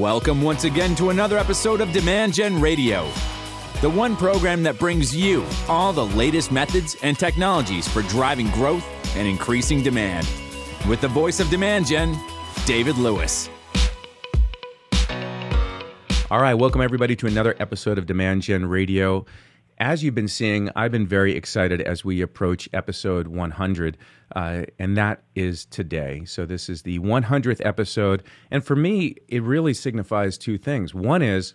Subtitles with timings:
[0.00, 3.06] Welcome once again to another episode of Demand Gen Radio,
[3.82, 8.82] the one program that brings you all the latest methods and technologies for driving growth
[9.14, 10.26] and increasing demand.
[10.88, 12.18] With the voice of Demand Gen,
[12.64, 13.50] David Lewis.
[16.30, 19.26] All right, welcome everybody to another episode of Demand Gen Radio.
[19.80, 23.96] As you've been seeing, I've been very excited as we approach episode 100,
[24.36, 26.22] uh, and that is today.
[26.26, 28.22] So, this is the 100th episode.
[28.50, 30.92] And for me, it really signifies two things.
[30.92, 31.54] One is,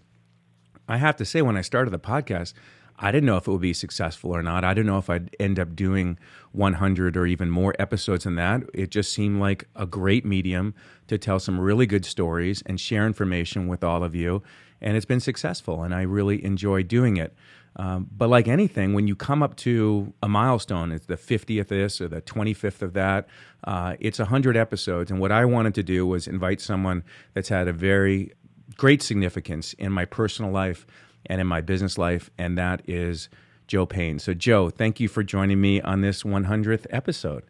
[0.88, 2.54] I have to say, when I started the podcast,
[2.98, 4.64] I didn't know if it would be successful or not.
[4.64, 6.18] I didn't know if I'd end up doing
[6.54, 8.64] 100 or even more episodes than that.
[8.74, 10.74] It just seemed like a great medium
[11.10, 14.42] to tell some really good stories and share information with all of you.
[14.82, 17.36] And it's been successful, and I really enjoy doing it.
[17.78, 21.68] Um, but like anything, when you come up to a milestone, it's the 50th of
[21.68, 23.28] this or the 25th of that,
[23.66, 25.12] uh, it's 100 episodes.
[25.12, 27.04] And what I wanted to do was invite someone
[27.34, 28.32] that's had a very
[28.78, 30.86] great significance in my personal life
[31.26, 33.30] and in my business life, and that is
[33.68, 34.20] Joe Payne.
[34.20, 37.44] So, Joe, thank you for joining me on this 100th episode.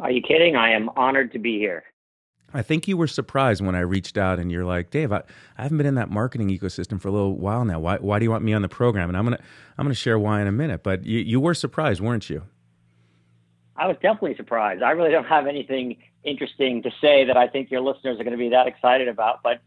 [0.00, 0.56] Are you kidding?
[0.56, 1.84] I am honored to be here.
[2.54, 5.22] I think you were surprised when I reached out and you're like, Dave, I,
[5.58, 7.78] I haven't been in that marketing ecosystem for a little while now.
[7.78, 9.10] Why, why do you want me on the program?
[9.10, 9.40] And I'm gonna
[9.76, 10.82] I'm gonna share why in a minute.
[10.82, 12.42] But you, you were surprised, weren't you?
[13.76, 14.82] I was definitely surprised.
[14.82, 18.32] I really don't have anything interesting to say that I think your listeners are going
[18.32, 19.42] to be that excited about.
[19.42, 19.60] But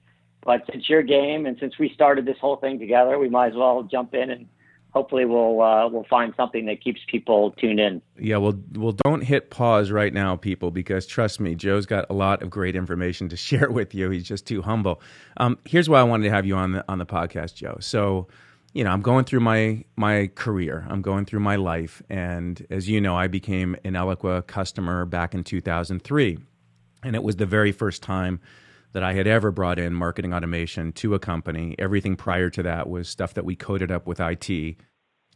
[0.44, 3.56] but since your game and since we started this whole thing together, we might as
[3.56, 4.48] well jump in and
[4.92, 8.02] hopefully we'll uh, we'll find something that keeps people tuned in.
[8.20, 12.14] Yeah, well, well, don't hit pause right now, people, because trust me, Joe's got a
[12.14, 14.10] lot of great information to share with you.
[14.10, 15.02] He's just too humble.
[15.38, 17.78] Um, here's why I wanted to have you on the on the podcast, Joe.
[17.80, 18.28] So,
[18.74, 22.90] you know, I'm going through my my career, I'm going through my life, and as
[22.90, 26.38] you know, I became an Eloqua customer back in 2003,
[27.04, 28.40] and it was the very first time
[28.94, 31.76] that I had ever brought in marketing automation to a company.
[31.80, 34.50] Everything prior to that was stuff that we coded up with IT.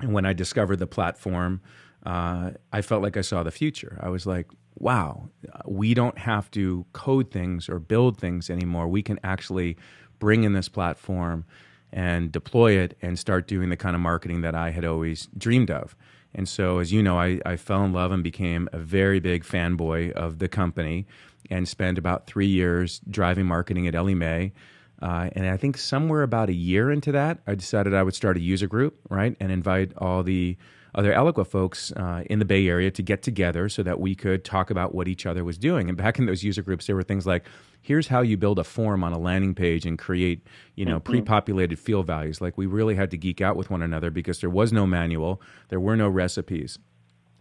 [0.02, 1.62] And when I discovered the platform,
[2.06, 3.98] uh, I felt like I saw the future.
[4.02, 5.30] I was like, wow,
[5.66, 8.88] we don't have to code things or build things anymore.
[8.88, 9.78] We can actually
[10.20, 11.46] bring in this platform
[11.92, 15.72] and deploy it and start doing the kind of marketing that I had always dreamed
[15.72, 15.96] of.
[16.34, 19.46] And so, as you know, I, I fell in love and became a very big
[19.46, 21.08] fanboy of the company
[21.50, 24.54] and spent about three years driving marketing at Ellie Mae.
[25.02, 28.38] Uh, and I think somewhere about a year into that, I decided I would start
[28.38, 30.58] a user group, right, and invite all the
[30.96, 34.46] other Eloqua folks uh, in the Bay Area to get together so that we could
[34.46, 35.90] talk about what each other was doing.
[35.90, 37.46] And back in those user groups, there were things like,
[37.82, 41.12] here's how you build a form on a landing page and create, you know, mm-hmm.
[41.12, 42.40] pre-populated field values.
[42.40, 45.42] Like we really had to geek out with one another because there was no manual,
[45.68, 46.80] there were no recipes.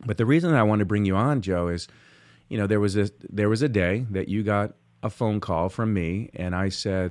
[0.05, 1.87] But the reason I want to bring you on, Joe, is
[2.55, 5.69] you know, there was a there was a day that you got a phone call
[5.69, 7.11] from me, and I said,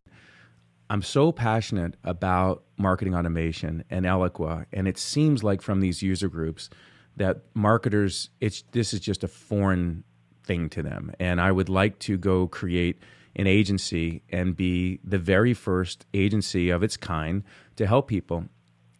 [0.89, 6.29] I'm so passionate about marketing automation and Eloqua, and it seems like from these user
[6.29, 6.69] groups
[7.17, 10.05] that marketers, it's this is just a foreign
[10.45, 13.01] thing to them, and I would like to go create
[13.35, 17.43] an agency and be the very first agency of its kind
[17.75, 18.45] to help people.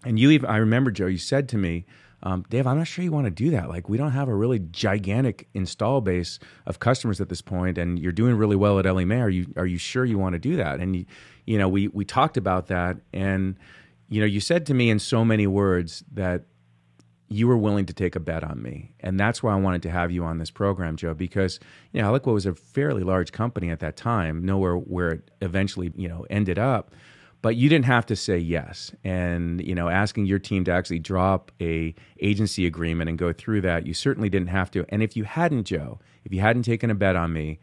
[0.04, 1.86] And you even, I remember, Joe, you said to me,
[2.26, 3.68] um, Dave, I'm not sure you want to do that.
[3.68, 8.00] Like, we don't have a really gigantic install base of customers at this point, and
[8.00, 9.20] you're doing really well at Mae.
[9.20, 10.80] Are you are you sure you want to do that?
[10.80, 11.06] And you,
[11.46, 13.58] you know, we we talked about that, and
[14.08, 16.46] you know, you said to me in so many words that
[17.28, 19.92] you were willing to take a bet on me, and that's why I wanted to
[19.92, 21.60] have you on this program, Joe, because
[21.92, 25.92] you know, Eloqua was a fairly large company at that time, nowhere where it eventually
[25.98, 26.96] you know ended up
[27.44, 30.98] but you didn't have to say yes and you know asking your team to actually
[30.98, 35.16] drop a agency agreement and go through that you certainly didn't have to and if
[35.16, 37.60] you hadn't joe if you hadn't taken a bet on me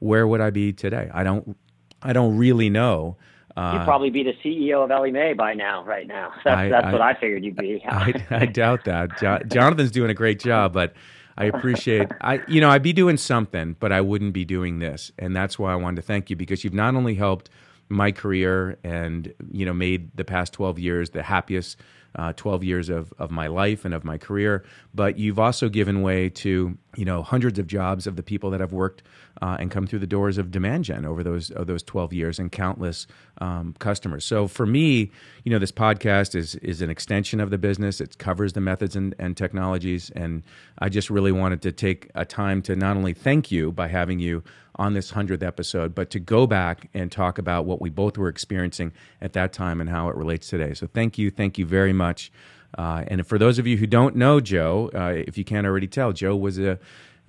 [0.00, 1.56] where would i be today i don't
[2.02, 3.16] i don't really know
[3.56, 6.32] uh, You'd probably be the CEO of Ellie Mae by now, right now.
[6.44, 7.82] That's, I, that's I, what I figured you'd be.
[7.88, 9.18] I, I, doubt that.
[9.18, 10.94] Jo- Jonathan's doing a great job, but
[11.36, 15.10] I appreciate I you know I'd be doing something, but I wouldn't be doing this,
[15.18, 17.50] and that's why I wanted to thank you because you've not only helped
[17.90, 21.76] my career and you know made the past 12 years the happiest
[22.14, 24.64] uh, 12 years of, of my life and of my career.
[24.94, 28.60] But you've also given way to you know hundreds of jobs of the people that
[28.60, 29.02] have worked
[29.40, 32.38] uh, and come through the doors of demand gen over those of those 12 years
[32.38, 33.06] and countless
[33.38, 34.24] um, customers.
[34.24, 35.10] So for me
[35.44, 38.00] you know this podcast is is an extension of the business.
[38.02, 40.42] It covers the methods and, and technologies and
[40.78, 44.18] i just really wanted to take a time to not only thank you by having
[44.18, 44.42] you
[44.76, 48.28] on this 100th episode but to go back and talk about what we both were
[48.28, 50.74] experiencing at that time and how it relates today.
[50.74, 52.30] So thank you thank you very much
[52.78, 55.88] uh, and for those of you who don't know Joe, uh, if you can't already
[55.88, 56.78] tell, Joe was a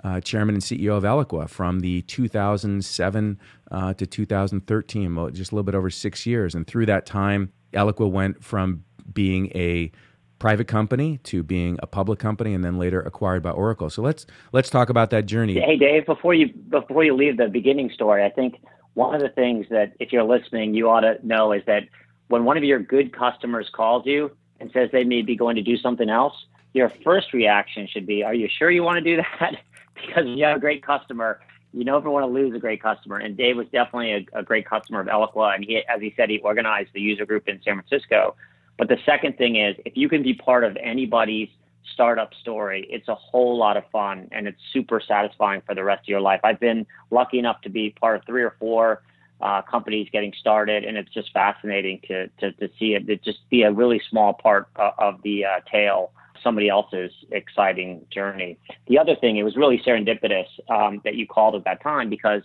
[0.04, 3.40] uh, chairman and CEO of Eloqua from the 2007
[3.72, 6.56] uh, to 2013, just a little bit over six years.
[6.56, 8.84] And through that time, Eloqua went from
[9.14, 9.92] being a
[10.40, 13.92] private company to being a public company and then later acquired by Oracle.
[13.92, 15.60] So let's let's talk about that journey.
[15.60, 18.56] Hey Dave, before you before you leave the beginning story, I think
[18.96, 21.84] one of the things that if you're listening, you ought to know is that
[22.30, 25.62] when one of your good customers calls you and says they may be going to
[25.62, 26.34] do something else,
[26.74, 29.58] your first reaction should be, "Are you sure you want to do that?"
[29.96, 31.42] because you have a great customer,
[31.74, 33.18] you never want to lose a great customer.
[33.18, 36.30] And Dave was definitely a, a great customer of Eloqua, and he, as he said,
[36.30, 38.36] he organized the user group in San Francisco.
[38.78, 41.50] But the second thing is, if you can be part of anybody's
[41.94, 46.02] startup story, it's a whole lot of fun and it's super satisfying for the rest
[46.02, 46.40] of your life.
[46.44, 49.04] I've been lucky enough to be part of three or four
[49.42, 53.40] uh, companies getting started, and it's just fascinating to to, to see it, to just
[53.50, 56.12] be a really small part uh, of the uh, tale
[56.44, 58.58] somebody else's exciting journey.
[58.88, 62.42] The other thing, it was really serendipitous um, that you called at that time because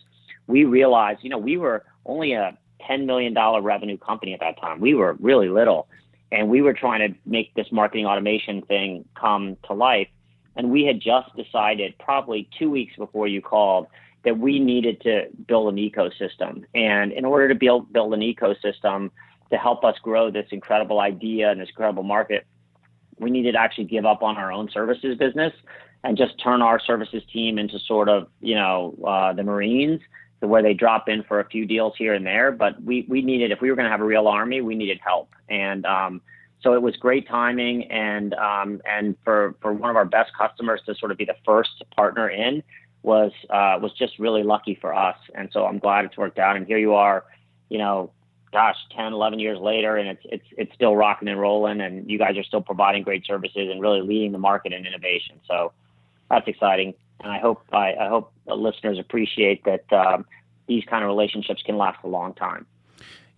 [0.46, 2.56] we realized, you know, we were only a
[2.88, 4.80] $10 million revenue company at that time.
[4.80, 5.88] We were really little.
[6.32, 10.08] And we were trying to make this marketing automation thing come to life.
[10.56, 13.86] And we had just decided, probably two weeks before you called,
[14.26, 16.64] that we needed to build an ecosystem.
[16.74, 19.10] And in order to build, build an ecosystem
[19.50, 22.44] to help us grow this incredible idea and this incredible market,
[23.20, 25.52] we needed to actually give up on our own services business
[26.02, 30.00] and just turn our services team into sort of, you know, uh, the Marines,
[30.40, 32.50] where they drop in for a few deals here and there.
[32.50, 34.98] But we, we needed, if we were going to have a real army, we needed
[35.04, 35.30] help.
[35.48, 36.20] And um,
[36.62, 37.84] so it was great timing.
[37.92, 41.36] And, um, and for, for one of our best customers to sort of be the
[41.44, 42.64] first partner in
[43.06, 45.16] was, uh, was just really lucky for us.
[45.34, 46.56] And so I'm glad it's worked out.
[46.56, 47.24] And here you are,
[47.68, 48.10] you know,
[48.52, 52.18] gosh, 10, 11 years later, and it's it's it's still rocking and rolling, and you
[52.18, 55.38] guys are still providing great services and really leading the market in innovation.
[55.46, 55.72] So
[56.30, 60.24] that's exciting, and I hope I, I hope listeners appreciate that um,
[60.66, 62.66] these kind of relationships can last a long time.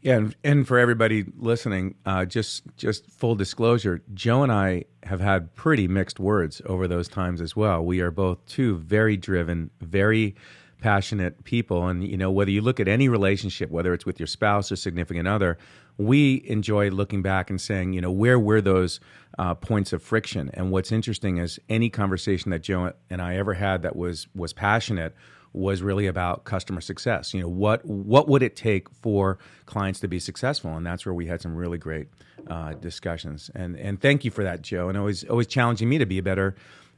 [0.00, 5.20] Yeah, and, and for everybody listening, uh, just just full disclosure, Joe and I have
[5.20, 7.84] had pretty mixed words over those times as well.
[7.84, 10.36] We are both two very driven, very
[10.80, 14.26] passionate people and you know whether you look at any relationship whether it's with your
[14.26, 15.58] spouse or significant other
[15.96, 19.00] we enjoy looking back and saying you know where were those
[19.38, 23.54] uh, points of friction and what's interesting is any conversation that joe and i ever
[23.54, 25.14] had that was was passionate
[25.58, 27.34] was really about customer success.
[27.34, 30.76] You know what what would it take for clients to be successful?
[30.76, 32.08] And that's where we had some really great
[32.46, 33.50] uh, discussions.
[33.54, 34.88] And and thank you for that joe.
[34.88, 36.54] And always always challenging me to be a better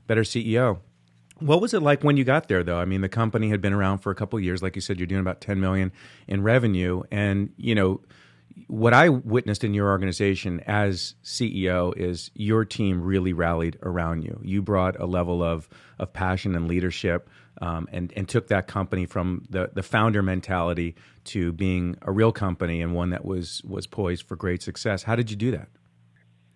[0.07, 0.81] better ceo
[1.41, 2.79] what was it like when you got there, though?
[2.79, 4.63] I mean, the company had been around for a couple years.
[4.63, 5.91] Like you said, you're doing about 10 million
[6.29, 8.03] in revenue, and you know
[8.69, 14.41] what I witnessed in your organization as CEO is your team really rallied around you.
[14.43, 15.69] You brought a level of
[15.99, 17.29] of passion and leadership,
[17.61, 22.33] um, and and took that company from the the founder mentality to being a real
[22.33, 25.03] company and one that was was poised for great success.
[25.03, 25.69] How did you do that?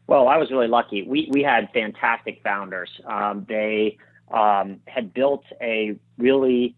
[0.06, 1.02] Well, I was really lucky.
[1.02, 2.90] We we had fantastic founders.
[3.06, 3.98] Um, they
[4.30, 6.76] um, had built a really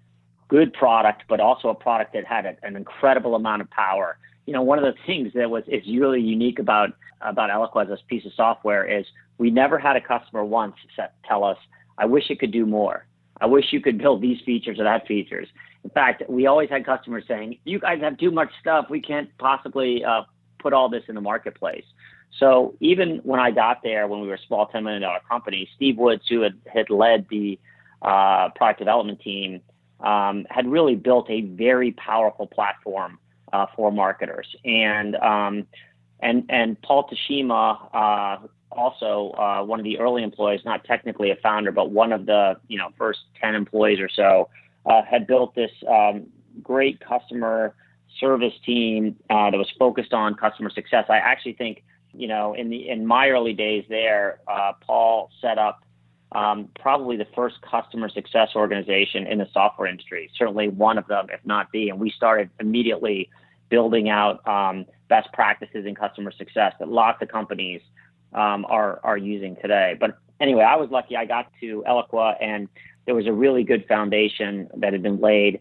[0.48, 4.18] good product, but also a product that had a, an incredible amount of power.
[4.46, 6.90] You know, one of the things that was is really unique about
[7.20, 9.04] about Eloqua as a piece of software is
[9.38, 10.76] we never had a customer once
[11.26, 11.58] tell us,
[11.98, 13.06] "I wish it could do more.
[13.40, 15.48] I wish you could build these features or that features."
[15.84, 18.88] In fact, we always had customers saying, "You guys have too much stuff.
[18.88, 20.22] We can't possibly uh,
[20.58, 21.84] put all this in the marketplace."
[22.38, 25.96] So even when I got there, when we were a small $10 million company, Steve
[25.96, 27.58] Woods, who had, had led the
[28.02, 29.62] uh, product development team,
[30.00, 33.18] um, had really built a very powerful platform
[33.52, 34.54] uh, for marketers.
[34.64, 35.66] And, um,
[36.20, 41.36] and, and Paul Teshima, uh, also uh, one of the early employees, not technically a
[41.36, 44.48] founder, but one of the you know first 10 employees or so,
[44.84, 46.26] uh, had built this um,
[46.62, 47.74] great customer
[48.20, 51.04] service team uh, that was focused on customer success.
[51.08, 51.82] I actually think
[52.16, 55.84] you know, in the in my early days there, uh, Paul set up
[56.32, 60.30] um, probably the first customer success organization in the software industry.
[60.36, 61.88] Certainly one of them, if not the.
[61.88, 63.30] And we started immediately
[63.68, 67.80] building out um, best practices in customer success that lots of companies
[68.32, 69.96] um, are are using today.
[69.98, 71.16] But anyway, I was lucky.
[71.16, 72.68] I got to Eloqua, and
[73.06, 75.60] there was a really good foundation that had been laid.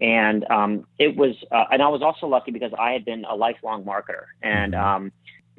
[0.00, 3.34] And um, it was, uh, and I was also lucky because I had been a
[3.34, 4.84] lifelong marketer, and mm-hmm.
[4.84, 5.12] um,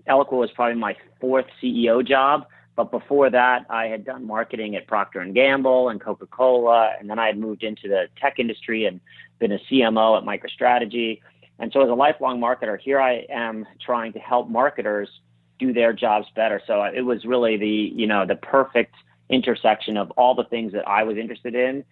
[0.07, 2.45] Eloqua was probably my fourth CEO job.
[2.77, 7.10] But before that, I had done marketing at Procter and Gamble and Coca Cola, and
[7.10, 9.01] then I had moved into the tech industry and
[9.39, 11.19] been a CMO at MicroStrategy.
[11.57, 15.10] And so, as a lifelong marketer, here I am trying to help marketers
[15.57, 16.62] do their jobs better.
[16.67, 18.93] So it was really the you know the perfect
[19.29, 21.84] intersection of all the things that I was interested in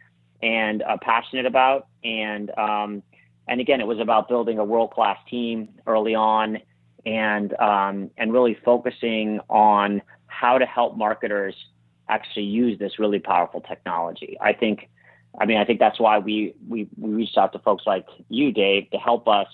[0.44, 1.88] and uh, passionate about.
[2.04, 3.04] And um,
[3.48, 6.60] and again, it was about building a world class team early on,
[7.08, 10.04] and um, and really focusing on
[10.42, 11.56] how to help marketers
[12.10, 14.38] actually use this really powerful technology.
[14.42, 14.90] I think,
[15.40, 18.52] I mean, I think that's why we we we reached out to folks like you,
[18.52, 19.48] Dave, to help us.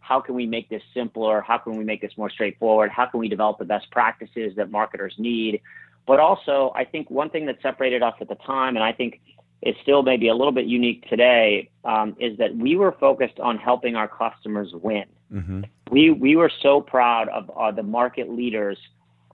[0.00, 1.42] How can we make this simpler?
[1.42, 2.90] How can we make this more straightforward?
[2.90, 5.60] How can we develop the best practices that marketers need?
[6.06, 9.20] But also, I think one thing that separated us at the time, and I think
[9.60, 13.58] is still maybe a little bit unique today, um, is that we were focused on
[13.58, 15.04] helping our customers win.
[15.30, 15.60] Mm-hmm.
[15.90, 18.78] We we were so proud of uh, the market leaders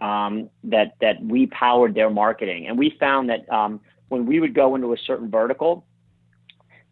[0.00, 4.54] um, that that we powered their marketing, and we found that um, when we would
[4.54, 5.86] go into a certain vertical,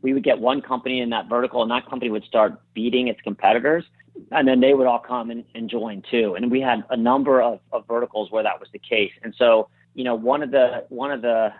[0.02, 3.20] we would get one company in that vertical, and that company would start beating its
[3.22, 3.84] competitors,
[4.30, 6.34] and then they would all come and, and join too.
[6.34, 9.12] And we had a number of, of verticals where that was the case.
[9.22, 11.52] And so, you know, one of the one of the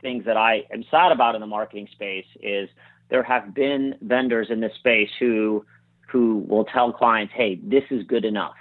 [0.00, 2.68] things that I am sad about in the marketing space is
[3.10, 5.64] there have been vendors in this space who
[6.08, 8.56] who will tell clients, "Hey, this is good enough."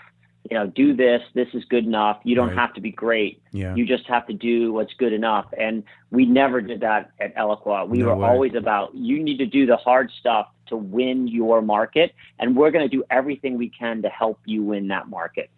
[0.49, 1.21] You know, do this.
[1.33, 2.19] This is good enough.
[2.23, 2.57] You don't right.
[2.57, 3.41] have to be great.
[3.51, 3.75] Yeah.
[3.75, 5.45] You just have to do what's good enough.
[5.59, 7.87] And we never did that at Eloqua.
[7.87, 8.27] We no were way.
[8.27, 12.71] always about you need to do the hard stuff to win your market, and we're
[12.71, 15.49] going to do everything we can to help you win that market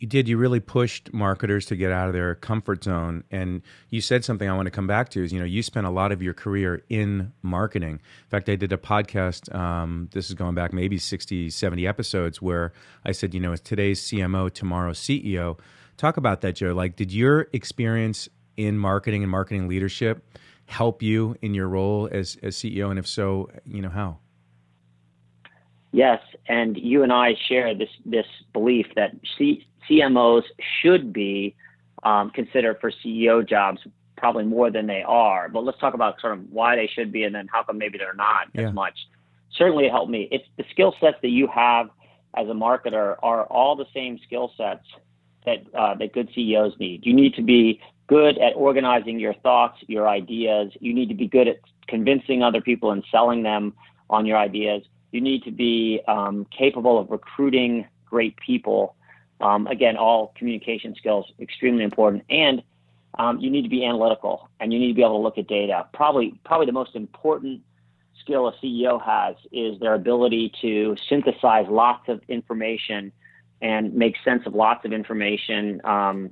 [0.00, 0.28] you did.
[0.28, 3.24] You really pushed marketers to get out of their comfort zone.
[3.30, 5.86] And you said something I want to come back to is, you know, you spent
[5.86, 7.94] a lot of your career in marketing.
[7.94, 12.40] In fact, I did a podcast, um, this is going back maybe 60, 70 episodes,
[12.40, 12.72] where
[13.04, 15.58] I said, you know, it's today's CMO, tomorrow's CEO.
[15.96, 16.72] Talk about that, Joe.
[16.72, 20.24] Like, did your experience in marketing and marketing leadership
[20.66, 22.90] help you in your role as, as CEO?
[22.90, 24.18] And if so, you know, how?
[25.90, 29.12] Yes, and you and I share this this belief that
[29.88, 30.42] CMOs
[30.82, 31.54] should be
[32.02, 33.80] um, considered for CEO jobs
[34.16, 35.48] probably more than they are.
[35.48, 37.98] But let's talk about sort of why they should be, and then how come maybe
[37.98, 38.68] they're not yeah.
[38.68, 38.94] as much.
[39.52, 40.28] Certainly, it helped me.
[40.30, 41.88] It's the skill sets that you have
[42.36, 44.84] as a marketer are all the same skill sets
[45.46, 47.06] that uh, that good CEOs need.
[47.06, 50.72] You need to be good at organizing your thoughts, your ideas.
[50.80, 51.56] You need to be good at
[51.88, 53.74] convincing other people and selling them
[54.10, 58.94] on your ideas you need to be um, capable of recruiting great people.
[59.40, 62.62] Um, again, all communication skills extremely important, and
[63.18, 65.48] um, you need to be analytical and you need to be able to look at
[65.48, 65.86] data.
[65.92, 67.62] Probably, probably the most important
[68.20, 73.12] skill a CEO has is their ability to synthesize lots of information
[73.60, 76.30] and make sense of lots of information, um,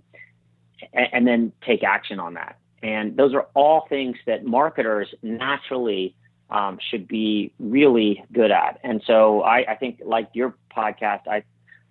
[0.93, 2.59] and, and then take action on that.
[2.83, 6.15] And those are all things that marketers naturally
[6.51, 8.79] um, should be really good at.
[8.85, 11.43] And so I, I, think, like your podcast, I,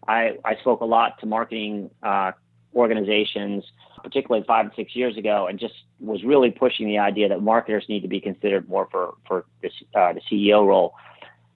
[0.08, 2.32] I, I spoke a lot to marketing uh,
[2.76, 3.64] organizations,
[4.04, 7.86] particularly five and six years ago, and just was really pushing the idea that marketers
[7.88, 10.94] need to be considered more for for this, uh, the CEO role.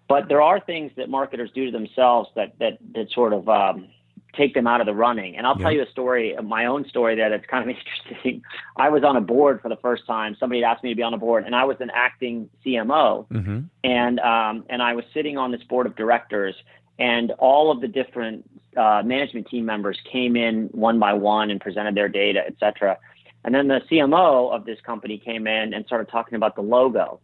[0.08, 3.90] But there are things that marketers do to themselves that that that sort of um,
[4.36, 5.38] take them out of the running.
[5.38, 5.64] And I'll yeah.
[5.64, 7.76] tell you a story, my own story there that's kind of
[8.10, 8.42] interesting.
[8.78, 10.36] I was on a board for the first time.
[10.40, 13.28] Somebody had asked me to be on a board, and I was an acting CMO,
[13.28, 13.60] mm-hmm.
[13.84, 16.56] and um, and I was sitting on this board of directors,
[17.00, 21.60] and all of the different uh, management team members came in one by one and
[21.60, 22.98] presented their data, et cetera.
[23.44, 27.20] And then the CMO of this company came in and started talking about the logo,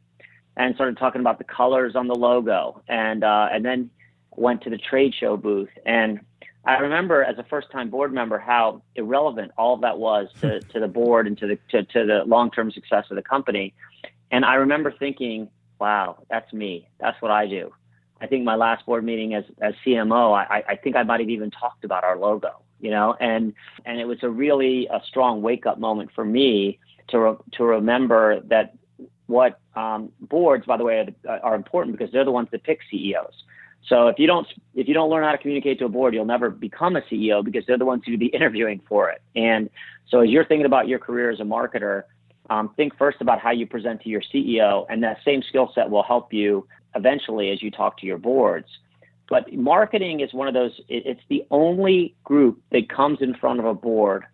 [0.57, 3.91] and started talking about the colors on the logo, and uh, and then
[4.35, 6.19] went to the trade show booth and
[6.67, 10.59] I remember as a first time board member how irrelevant all of that was to,
[10.73, 13.73] to the board and to the to, to the long term success of the company.
[14.31, 16.89] And I remember thinking, wow, that's me.
[16.99, 17.71] That's what I do.
[18.25, 21.29] I think my last board meeting as as CMO, I, I think I might have
[21.29, 23.53] even talked about our logo, you know, and
[23.85, 26.79] and it was a really a strong wake up moment for me
[27.09, 28.73] to re, to remember that
[29.27, 32.79] what um, boards, by the way, are, are important because they're the ones that pick
[32.89, 33.43] CEOs.
[33.87, 36.25] So if you don't if you don't learn how to communicate to a board, you'll
[36.25, 39.21] never become a CEO because they're the ones who be interviewing for it.
[39.35, 39.69] And
[40.09, 42.03] so as you're thinking about your career as a marketer,
[42.49, 45.89] um, think first about how you present to your CEO, and that same skill set
[45.89, 48.67] will help you eventually as you talk to your boards.
[49.29, 50.79] But marketing is one of those.
[50.87, 54.25] it's the only group that comes in front of a board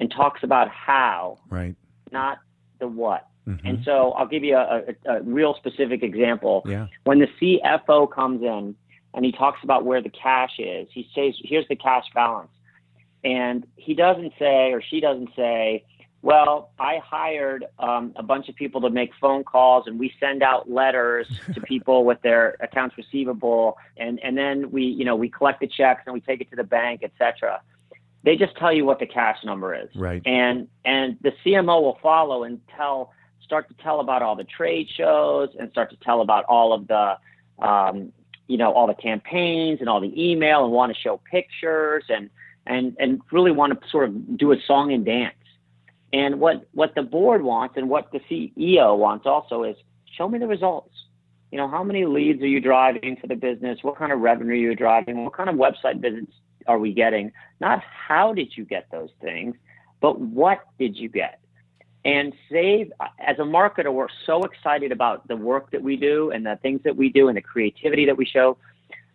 [0.00, 1.74] and talks about how, right,
[2.12, 2.38] not
[2.78, 3.26] the what.
[3.48, 3.66] Mm-hmm.
[3.66, 6.62] And so I'll give you a, a, a real specific example.
[6.66, 6.88] Yeah.
[7.04, 8.76] When the CFO comes in
[9.14, 12.50] and he talks about where the cash is, he says, here's the cash balance.
[13.24, 15.84] And he doesn't say, or she doesn't say,
[16.22, 20.42] well, I hired um, a bunch of people to make phone calls, and we send
[20.42, 25.28] out letters to people with their accounts receivable, and and then we, you know, we
[25.28, 27.60] collect the checks and we take it to the bank, etc.
[28.24, 30.22] They just tell you what the cash number is, right?
[30.26, 33.12] And and the CMO will follow and tell
[33.48, 36.86] start to tell about all the trade shows and start to tell about all of
[36.86, 37.16] the,
[37.66, 38.12] um,
[38.46, 42.28] you know, all the campaigns and all the email and want to show pictures and,
[42.66, 45.34] and, and really want to sort of do a song and dance.
[46.12, 49.76] And what, what the board wants and what the CEO wants also is
[50.16, 50.94] show me the results.
[51.50, 53.78] You know, how many leads are you driving for the business?
[53.82, 55.24] What kind of revenue are you driving?
[55.24, 56.32] What kind of website visits
[56.66, 57.32] are we getting?
[57.60, 59.56] Not how did you get those things,
[60.00, 61.40] but what did you get?
[62.04, 66.46] And save, as a marketer, we're so excited about the work that we do and
[66.46, 68.56] the things that we do and the creativity that we show.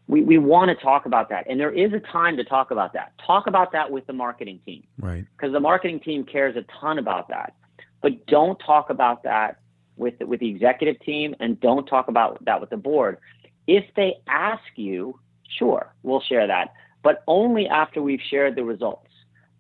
[0.07, 1.45] We, we want to talk about that.
[1.49, 3.13] And there is a time to talk about that.
[3.25, 4.83] Talk about that with the marketing team.
[4.99, 5.25] Right.
[5.37, 7.55] Because the marketing team cares a ton about that.
[8.01, 9.59] But don't talk about that
[9.95, 13.17] with the, with the executive team and don't talk about that with the board.
[13.65, 15.19] If they ask you,
[15.57, 19.09] sure, we'll share that, but only after we've shared the results.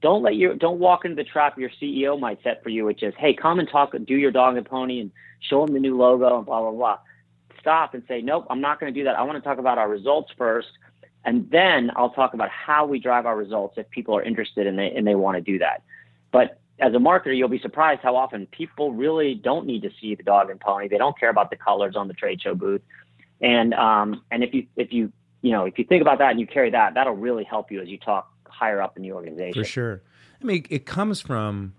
[0.01, 3.03] Don't let your don't walk into the trap your CEO might set for you, which
[3.03, 5.97] is, hey, come and talk, do your dog and pony, and show them the new
[5.97, 6.97] logo and blah blah blah.
[7.63, 9.17] Stop and say, nope, I'm not going to do that.
[9.17, 10.67] I want to talk about our results first,
[11.23, 14.77] and then I'll talk about how we drive our results if people are interested and
[14.77, 15.81] they and they want to do that.
[16.31, 20.15] But as a marketer, you'll be surprised how often people really don't need to see
[20.15, 20.89] the dog and pony.
[20.89, 22.81] They don't care about the colors on the trade show booth.
[23.39, 26.39] And um, and if you if you you know if you think about that and
[26.39, 29.53] you carry that, that'll really help you as you talk higher up in the organization.
[29.53, 30.01] For sure.
[30.41, 31.73] I mean, it comes from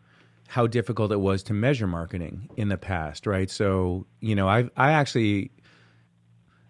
[0.48, 3.50] how difficult it was to measure marketing in the past, right?
[3.50, 5.50] So you know, I I actually.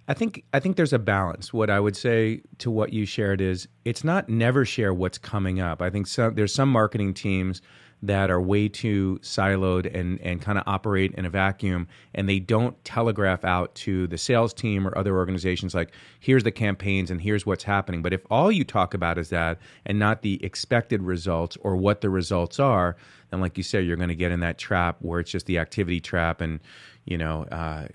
[0.07, 1.53] I think I think there's a balance.
[1.53, 5.61] What I would say to what you shared is it's not never share what's coming
[5.61, 5.81] up.
[5.81, 7.63] I think some, there's some marketing teams
[8.07, 12.39] that are way too siloed and, and kind of operate in a vacuum and they
[12.39, 17.23] don't telegraph out to the sales team or other organizations like here's the campaigns and
[17.23, 21.03] here's what's happening but if all you talk about is that and not the expected
[21.03, 22.95] results or what the results are
[23.31, 25.59] then like you said you're going to get in that trap where it's just the
[25.59, 26.61] activity trap and
[27.07, 27.87] you know uh,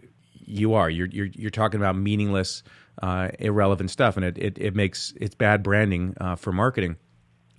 [0.50, 2.64] you are you're, you're you're talking about meaningless
[3.02, 6.98] uh, irrelevant stuff and it, it, it makes it's bad branding uh, for marketing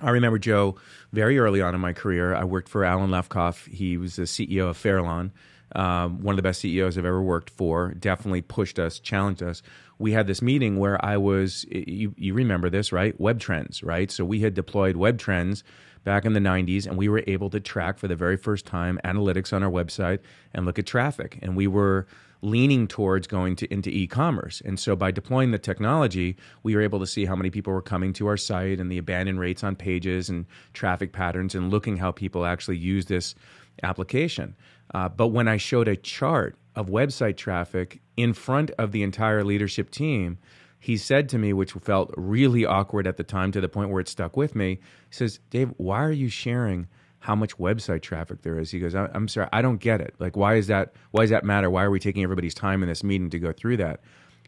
[0.02, 0.76] I remember Joe
[1.12, 2.34] very early on in my career.
[2.34, 3.66] I worked for Alan Lefkoff.
[3.66, 5.32] He was the CEO of Fairlawn,
[5.76, 7.94] um, one of the best CEOs I've ever worked for.
[7.94, 9.62] Definitely pushed us, challenged us.
[9.98, 13.18] We had this meeting where I was, you, you remember this, right?
[13.20, 14.10] Web Trends, right?
[14.10, 15.62] So we had deployed Web Trends
[16.04, 18.98] back in the 90s, and we were able to track for the very first time
[19.04, 20.20] analytics on our website
[20.54, 21.38] and look at traffic.
[21.42, 22.06] And we were
[22.42, 24.62] leaning towards going to into e-commerce.
[24.64, 27.82] And so by deploying the technology, we were able to see how many people were
[27.82, 31.98] coming to our site and the abandon rates on pages and traffic patterns and looking
[31.98, 33.34] how people actually use this
[33.82, 34.56] application.
[34.94, 39.44] Uh, but when I showed a chart of website traffic in front of the entire
[39.44, 40.38] leadership team,
[40.78, 44.00] he said to me, which felt really awkward at the time to the point where
[44.00, 44.78] it stuck with me,
[45.10, 46.88] he says, Dave, why are you sharing
[47.20, 48.70] how much website traffic there is.
[48.70, 50.14] He goes, I'm sorry, I don't get it.
[50.18, 50.94] Like, why is that?
[51.10, 51.70] Why does that matter?
[51.70, 54.00] Why are we taking everybody's time in this meeting to go through that?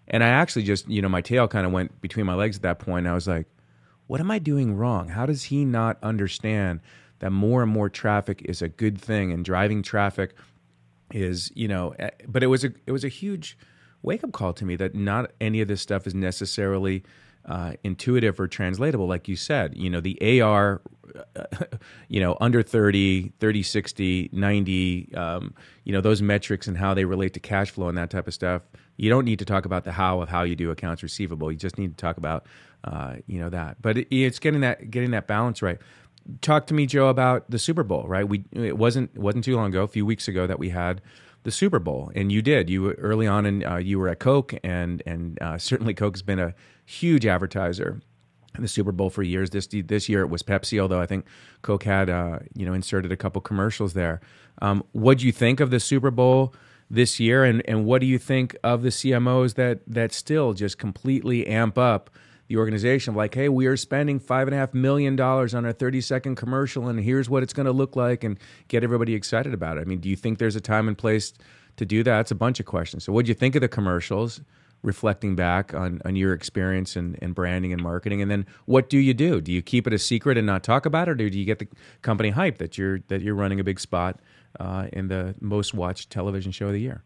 [0.08, 2.62] And I actually just, you know, my tail kind of went between my legs at
[2.62, 3.06] that point.
[3.06, 3.46] I was like,
[4.06, 5.08] what am I doing wrong?
[5.08, 6.80] How does he not understand
[7.20, 10.35] that more and more traffic is a good thing and driving traffic
[11.12, 13.56] is, you know, eh, but it was a it was a huge
[14.02, 17.04] wake up call to me that not any of this stuff is necessarily
[17.44, 19.76] uh, intuitive or translatable, like you said.
[19.76, 20.82] You know, the AR,
[22.09, 27.05] you know, under 30, 30, 60, 90, um, you know, those metrics and how they
[27.05, 28.62] relate to cash flow and that type of stuff.
[28.96, 31.51] You don't need to talk about the how of how you do accounts receivable.
[31.51, 32.46] You just need to talk about,
[32.85, 33.81] uh, you know, that.
[33.81, 35.79] But it, it's getting that getting that balance right.
[36.40, 38.05] Talk to me, Joe, about the Super Bowl.
[38.07, 38.29] Right?
[38.29, 41.01] We it wasn't it wasn't too long ago, a few weeks ago, that we had
[41.44, 42.70] the Super Bowl, and you did.
[42.70, 46.22] You early on, and uh, you were at Coke, and and uh, certainly Coke has
[46.22, 48.01] been a huge advertiser
[48.58, 49.50] the Super Bowl for years.
[49.50, 51.26] This this year it was Pepsi, although I think
[51.62, 54.20] Coke had uh, you know inserted a couple commercials there.
[54.60, 56.54] Um, what do you think of the Super Bowl
[56.90, 60.78] this year, and and what do you think of the CMOs that that still just
[60.78, 62.10] completely amp up?
[62.48, 65.72] the organization like, hey, we are spending five and a half million dollars on a
[65.72, 68.38] 30 second commercial, and here's what it's going to look like, and
[68.68, 69.80] get everybody excited about it.
[69.80, 71.32] I mean, do you think there's a time and place
[71.76, 72.20] to do that?
[72.20, 73.04] It's a bunch of questions.
[73.04, 74.42] So, what do you think of the commercials?
[74.83, 78.99] Reflecting back on, on your experience in, in branding and marketing and then what do
[78.99, 81.38] you do do you keep it a secret and not talk about it or do
[81.38, 81.68] you get the
[82.03, 84.21] company hype that you're that you're running a big spot
[84.61, 87.05] uh, in the most watched television show of the year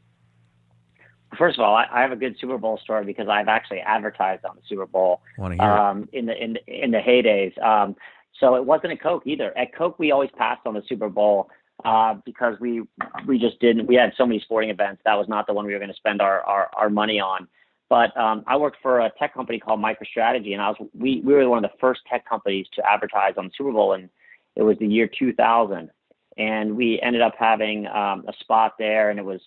[1.36, 4.44] First of all, I, I have a good Super Bowl story because I've actually advertised
[4.44, 7.60] on the Super Bowl um, in the in the, in the heydays.
[7.62, 7.96] Um,
[8.38, 9.56] so it wasn't a Coke either.
[9.56, 11.50] At Coke, we always passed on the Super Bowl
[11.84, 12.82] uh, because we
[13.26, 13.86] we just didn't.
[13.86, 15.02] We had so many sporting events.
[15.04, 17.48] That was not the one we were going to spend our, our, our money on.
[17.88, 21.34] But um, I worked for a tech company called MicroStrategy, and I was we we
[21.34, 24.08] were one of the first tech companies to advertise on the Super Bowl, and
[24.56, 25.90] it was the year 2000.
[26.36, 29.40] and we ended up having um, a spot there, and it was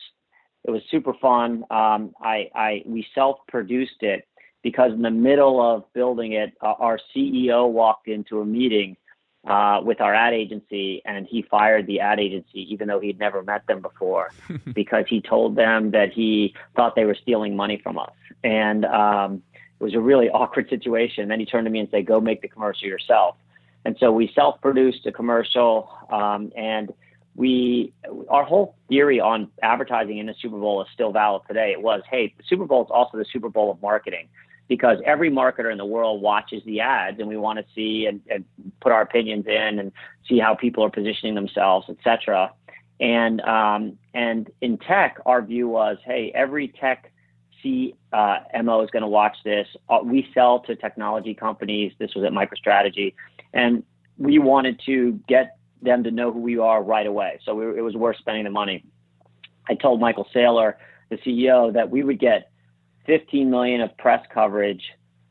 [0.63, 1.63] it was super fun.
[1.71, 4.27] Um, I, I we self-produced it
[4.63, 8.97] because in the middle of building it, uh, our CEO walked into a meeting
[9.49, 13.41] uh, with our ad agency, and he fired the ad agency, even though he'd never
[13.41, 14.31] met them before,
[14.73, 19.41] because he told them that he thought they were stealing money from us, and um,
[19.79, 21.27] it was a really awkward situation.
[21.27, 23.35] Then he turned to me and said, "Go make the commercial yourself."
[23.85, 26.93] And so we self-produced a commercial, um, and
[27.35, 27.91] we
[28.29, 31.71] our whole theory on advertising in the Super Bowl is still valid today.
[31.71, 34.27] It was, hey, the Super Bowl is also the Super Bowl of marketing
[34.69, 38.21] because every marketer in the world watches the ads and we want to see and,
[38.29, 38.45] and
[38.79, 39.91] put our opinions in and
[40.29, 42.53] see how people are positioning themselves, etc.
[43.01, 47.11] And um, and in tech, our view was, hey, every tech
[47.63, 49.67] CMO uh, is going to watch this.
[49.89, 51.91] Uh, we sell to technology companies.
[51.97, 53.15] This was at MicroStrategy,
[53.53, 53.83] and
[54.17, 57.39] we wanted to get them to know who we are right away.
[57.43, 58.85] So we, it was worth spending the money.
[59.67, 60.75] I told Michael Saylor,
[61.09, 62.48] the CEO, that we would get
[63.09, 64.83] 15 million of press coverage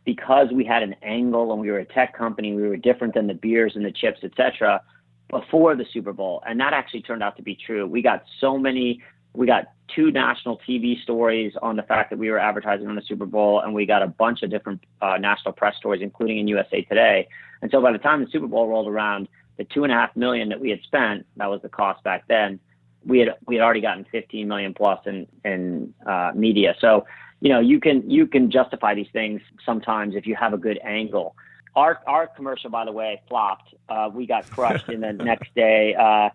[0.05, 3.29] because we had an angle and we were a tech company, we were different than
[3.29, 4.83] the beers and the chips, et cetera,
[5.31, 6.43] before the Super Bowl.
[6.45, 7.87] And that actually turned out to be true.
[7.87, 9.01] We got so many,
[9.33, 13.03] we got two national TV stories on the fact that we were advertising on the
[13.03, 16.49] Super Bowl, and we got a bunch of different uh, national press stories, including in
[16.49, 17.29] USA Today.
[17.63, 20.17] And so by the time the Super Bowl rolled around, the two and a half
[20.17, 22.59] million that we had spent, that was the cost back then,
[23.05, 26.75] we had we had already gotten 15 million plus in in uh, media.
[26.81, 27.05] So
[27.41, 30.79] you know, you can you can justify these things sometimes if you have a good
[30.83, 31.37] angle.
[31.77, 33.75] Our our commercial, by the way, flopped.
[33.89, 35.95] Uh, we got crushed in the next day.
[35.95, 36.31] Uh,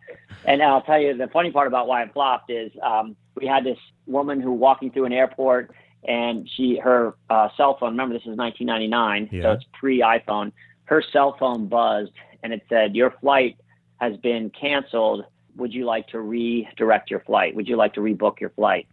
[0.45, 3.63] and I'll tell you the funny part about why it flopped is um, we had
[3.63, 5.71] this woman who walking through an airport
[6.05, 7.91] and she her uh, cell phone.
[7.91, 9.41] Remember, this is 1999, yeah.
[9.41, 10.51] so it's pre iPhone.
[10.85, 12.11] Her cell phone buzzed
[12.43, 13.57] and it said, "Your flight
[13.99, 15.25] has been canceled.
[15.57, 17.55] Would you like to redirect your flight?
[17.55, 18.87] Would you like to rebook your flight?"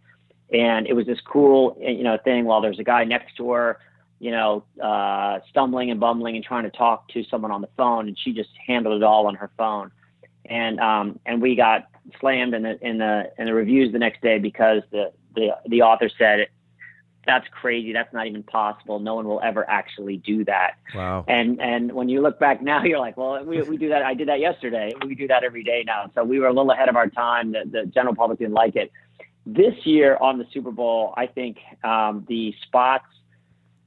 [0.51, 3.79] And it was this cool you know thing while there's a guy next to her
[4.21, 8.07] you know uh, stumbling and bumbling and trying to talk to someone on the phone
[8.07, 9.91] and she just handled it all on her phone.
[10.45, 11.87] And um, and we got
[12.19, 15.81] slammed in the in the in the reviews the next day because the the the
[15.81, 16.47] author said
[17.25, 17.93] that's crazy.
[17.93, 18.99] That's not even possible.
[18.99, 20.73] No one will ever actually do that.
[20.93, 21.25] Wow.
[21.27, 24.03] And and when you look back now you're like well we, we do that.
[24.03, 24.91] I did that yesterday.
[25.03, 26.11] We do that every day now.
[26.13, 27.53] So we were a little ahead of our time.
[27.53, 28.91] The, the general public didn't like it
[29.45, 33.05] this year on the Super Bowl, I think um, the spots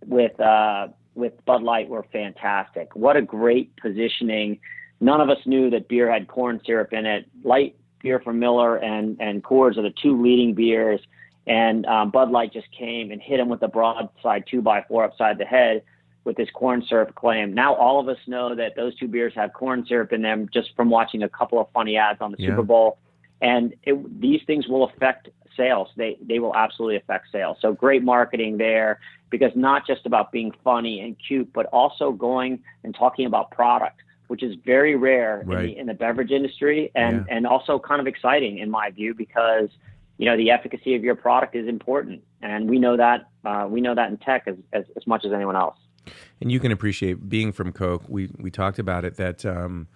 [0.04, 2.94] with uh, with Bud Light were fantastic.
[2.94, 4.60] What a great positioning!
[5.00, 7.26] None of us knew that beer had corn syrup in it.
[7.44, 11.00] Light beer from Miller and and Coors are the two leading beers,
[11.46, 15.04] and um, Bud Light just came and hit him with a broadside two by four
[15.04, 15.82] upside the head
[16.24, 17.52] with this corn syrup claim.
[17.52, 20.74] Now all of us know that those two beers have corn syrup in them just
[20.74, 22.48] from watching a couple of funny ads on the yeah.
[22.48, 22.98] Super Bowl.
[23.40, 25.88] And it, these things will affect sales.
[25.96, 27.58] They they will absolutely affect sales.
[27.60, 32.62] So great marketing there because not just about being funny and cute, but also going
[32.84, 35.60] and talking about product, which is very rare right.
[35.60, 37.36] in, the, in the beverage industry and yeah.
[37.36, 39.68] and also kind of exciting in my view because
[40.18, 43.80] you know the efficacy of your product is important, and we know that uh, we
[43.80, 45.76] know that in tech as, as, as much as anyone else.
[46.40, 48.04] And you can appreciate being from Coke.
[48.08, 49.44] We we talked about it that.
[49.44, 49.88] Um,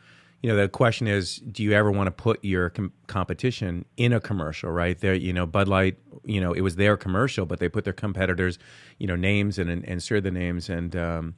[0.42, 4.12] you know the question is do you ever want to put your com- competition in
[4.12, 7.58] a commercial right there you know bud light you know it was their commercial but
[7.58, 8.58] they put their competitors
[8.98, 11.34] you know names and and, and the names and um,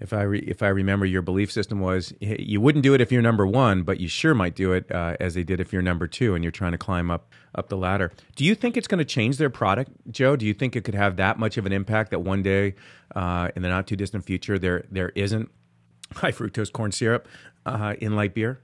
[0.00, 3.12] if I re- if I remember, your belief system was you wouldn't do it if
[3.12, 5.82] you're number one, but you sure might do it uh, as they did if you're
[5.82, 8.12] number two and you're trying to climb up up the ladder.
[8.34, 10.34] Do you think it's going to change their product, Joe?
[10.34, 12.74] Do you think it could have that much of an impact that one day
[13.14, 15.50] uh, in the not too distant future there there isn't
[16.12, 17.28] high fructose corn syrup
[17.66, 18.60] uh, in light beer?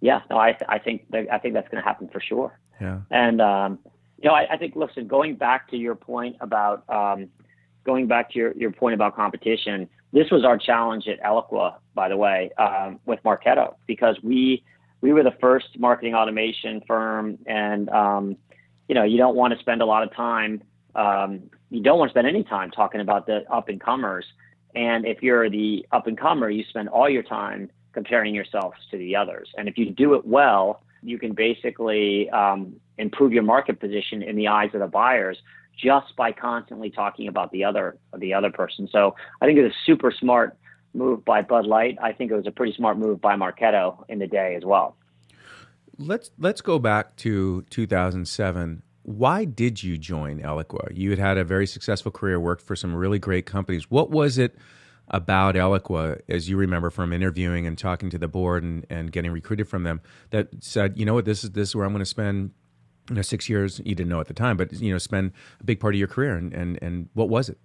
[0.00, 2.58] Yeah, no, I, I think I think that's going to happen for sure.
[2.80, 3.78] Yeah, and um,
[4.22, 7.28] you know, I, I, think listen, going back to your point about um,
[7.84, 12.08] going back to your, your point about competition, this was our challenge at Eloqua, by
[12.08, 14.62] the way, um, with Marketo, because we
[15.00, 18.36] we were the first marketing automation firm, and um,
[18.88, 20.62] you know, you don't want to spend a lot of time.
[20.94, 24.24] Um, you don't want to spend any time talking about the up and comers.
[24.74, 28.98] And if you're the up and comer, you spend all your time comparing yourselves to
[28.98, 29.48] the others.
[29.56, 34.36] And if you do it well, you can basically um, improve your market position in
[34.36, 35.38] the eyes of the buyers
[35.80, 38.88] just by constantly talking about the other the other person.
[38.90, 40.56] So I think it was a super smart
[40.92, 41.98] move by Bud Light.
[42.02, 44.96] I think it was a pretty smart move by Marketo in the day as well.
[45.98, 50.90] Let's let's go back to 2007 why did you join Eloqua?
[50.96, 53.90] You had had a very successful career, worked for some really great companies.
[53.90, 54.56] What was it
[55.08, 59.30] about Eloqua, as you remember from interviewing and talking to the board and, and getting
[59.30, 62.00] recruited from them, that said, you know what, this is this is where I'm going
[62.00, 62.52] to spend
[63.08, 63.80] you know six years.
[63.84, 66.08] You didn't know at the time, but you know, spend a big part of your
[66.08, 66.36] career.
[66.36, 67.58] And and, and what was it?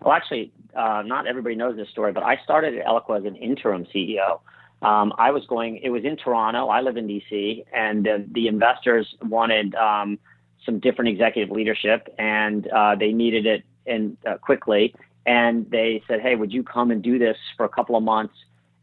[0.00, 3.36] Well, actually, uh, not everybody knows this story, but I started at Eloqua as an
[3.36, 4.40] interim CEO.
[4.82, 5.78] Um, I was going.
[5.82, 6.68] It was in Toronto.
[6.68, 10.18] I live in DC, and uh, the investors wanted um,
[10.66, 14.94] some different executive leadership, and uh, they needed it and uh, quickly.
[15.26, 18.34] And they said, "Hey, would you come and do this for a couple of months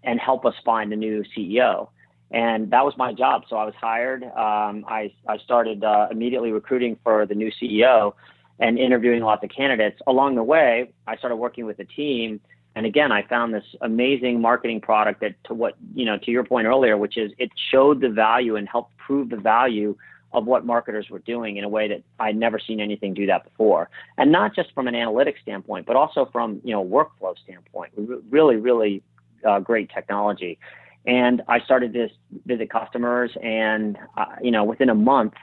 [0.03, 1.89] and help us find a new CEO?"
[2.31, 3.43] And that was my job.
[3.49, 4.23] So I was hired.
[4.23, 8.13] Um, I I started uh, immediately recruiting for the new CEO
[8.59, 9.99] and interviewing lots of candidates.
[10.05, 12.39] Along the way, I started working with a team.
[12.75, 16.43] And again, I found this amazing marketing product that, to what, you know, to your
[16.43, 19.97] point earlier, which is it showed the value and helped prove the value
[20.31, 23.43] of what marketers were doing in a way that I'd never seen anything do that
[23.43, 23.89] before.
[24.17, 27.93] And not just from an analytics standpoint, but also from, you know, workflow standpoint.
[28.29, 29.01] Really, really
[29.47, 30.59] uh, great technology.
[31.05, 32.09] And I started to
[32.45, 35.33] visit customers, and uh, you know, within a month,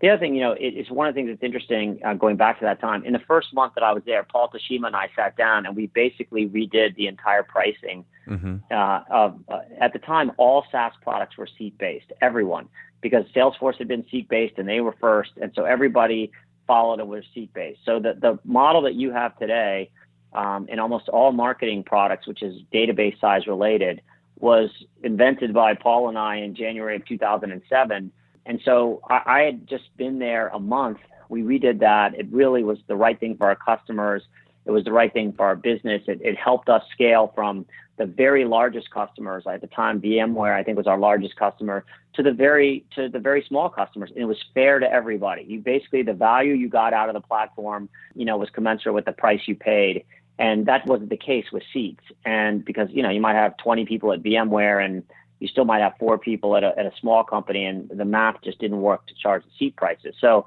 [0.00, 2.36] the other thing, you know, it, it's one of the things that's interesting uh, going
[2.36, 3.04] back to that time.
[3.04, 5.74] In the first month that I was there, Paul Teshima and I sat down and
[5.74, 8.04] we basically redid the entire pricing.
[8.28, 8.56] Mm-hmm.
[8.70, 12.12] Uh, of uh, at the time, all SaaS products were seat based.
[12.20, 12.68] Everyone,
[13.00, 16.30] because Salesforce had been seat based and they were first, and so everybody
[16.66, 17.80] followed and was seat based.
[17.84, 19.90] So the the model that you have today
[20.32, 24.02] um, in almost all marketing products, which is database size related,
[24.38, 24.70] was
[25.02, 28.12] invented by Paul and I in January of 2007
[28.48, 30.98] and so I, I had just been there a month.
[31.28, 32.14] We redid that.
[32.14, 34.22] It really was the right thing for our customers.
[34.64, 36.02] It was the right thing for our business.
[36.08, 37.66] It, it helped us scale from
[37.98, 41.84] the very largest customers at the time, VMware, I think was our largest customer,
[42.14, 44.10] to the very to the very small customers.
[44.10, 45.44] And it was fair to everybody.
[45.46, 49.04] You basically the value you got out of the platform, you know, was commensurate with
[49.04, 50.04] the price you paid.
[50.38, 52.04] And that wasn't the case with seats.
[52.24, 55.02] And because, you know, you might have 20 people at VMware and
[55.40, 58.36] you still might have four people at a, at a small company, and the math
[58.42, 60.14] just didn't work to charge the seat prices.
[60.20, 60.46] So,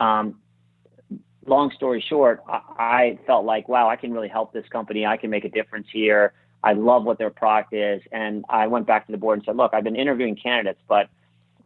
[0.00, 0.36] um,
[1.46, 5.06] long story short, I, I felt like, wow, I can really help this company.
[5.06, 6.32] I can make a difference here.
[6.62, 8.02] I love what their product is.
[8.10, 11.08] And I went back to the board and said, look, I've been interviewing candidates, but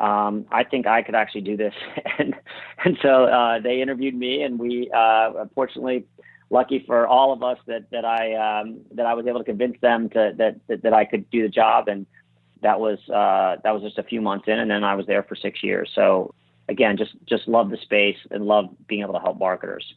[0.01, 1.75] um, I think I could actually do this.
[2.19, 2.35] and,
[2.85, 6.05] and so uh, they interviewed me, and we, uh, fortunately,
[6.51, 9.79] lucky for all of us that, that I um, that I was able to convince
[9.81, 11.89] them to that, that, that I could do the job.
[11.89, 12.07] And
[12.63, 15.23] that was uh, that was just a few months in, and then I was there
[15.23, 15.91] for six years.
[15.95, 16.35] So
[16.69, 19.95] again, just just love the space and love being able to help marketers.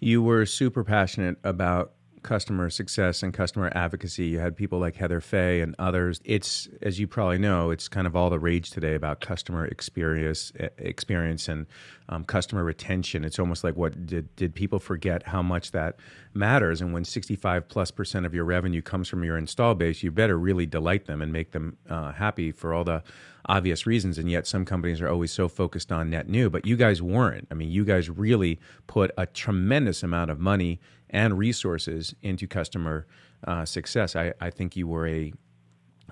[0.00, 4.26] You were super passionate about customer success and customer advocacy.
[4.26, 6.20] You had people like Heather Fay and others.
[6.24, 10.52] It's as you probably know, it's kind of all the rage today about customer experience,
[10.78, 11.66] experience and
[12.08, 13.24] um, customer retention.
[13.24, 15.96] It's almost like what did did people forget how much that
[16.34, 16.80] matters?
[16.80, 20.10] And when sixty five plus percent of your revenue comes from your install base, you
[20.10, 23.02] better really delight them and make them uh, happy for all the
[23.48, 24.18] obvious reasons.
[24.18, 27.48] And yet, some companies are always so focused on net new, but you guys weren't.
[27.50, 30.80] I mean, you guys really put a tremendous amount of money
[31.10, 33.06] and resources into customer
[33.46, 34.14] uh, success.
[34.16, 35.32] I, I think you were a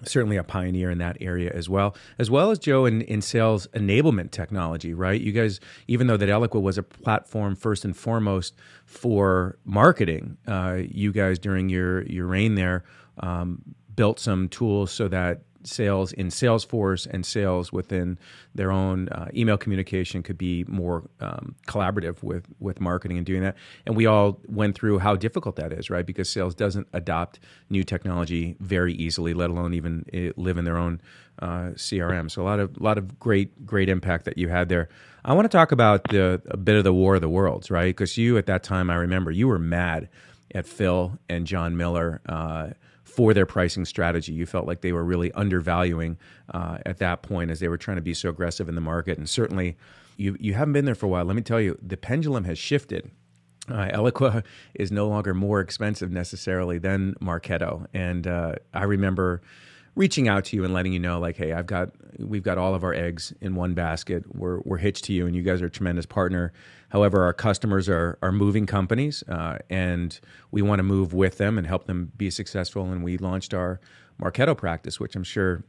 [0.05, 3.67] certainly a pioneer in that area as well, as well as Joe in, in sales
[3.69, 5.21] enablement technology, right?
[5.21, 10.81] You guys, even though that Eloqua was a platform first and foremost for marketing, uh,
[10.89, 12.85] you guys during your your reign there
[13.21, 13.63] um,
[13.95, 18.19] built some tools so that sales in Salesforce and sales within
[18.55, 23.43] their own uh, email communication could be more um, collaborative with with marketing and doing
[23.43, 23.57] that.
[23.85, 26.07] And we all went through how difficult that is, right?
[26.07, 27.39] Because sales doesn't adopt
[27.71, 31.01] new technology very easily, let alone even eh, live in their own
[31.41, 32.31] uh, CRM.
[32.31, 34.89] So a lot of lot of great great impact that you had there.
[35.25, 37.89] I want to talk about the a bit of the War of the Worlds, right?
[37.89, 40.09] Because you at that time, I remember you were mad
[40.55, 42.21] at Phil and Jon Miller.
[42.27, 42.69] Uh,
[43.17, 44.33] for their pricing strategy.
[44.33, 46.19] You felt like they were really undervaluing
[46.53, 49.17] uh, at that point as they were trying to be so aggressive in the market.
[49.17, 49.79] And certainly,
[50.19, 51.25] you you haven't been there for a while.
[51.25, 53.11] Let me tell you, the pendulum has shifted.
[53.69, 54.43] Uh,
[54.75, 59.43] is no longer more expensive necessarily than Marketo, and uh, I remember
[59.97, 62.75] reaching out to you and letting you know, like, hey, I've got we've got all
[62.75, 64.25] of our eggs in one basket.
[64.37, 66.53] We're we're hitched to you, and you guys are a tremendous partner.
[66.91, 70.19] However, our customers are are moving companies, uh, and
[70.51, 72.85] we want to move with them and help them be successful.
[72.91, 73.81] And we launched our
[74.21, 75.65] Marketo practice, which I'm sure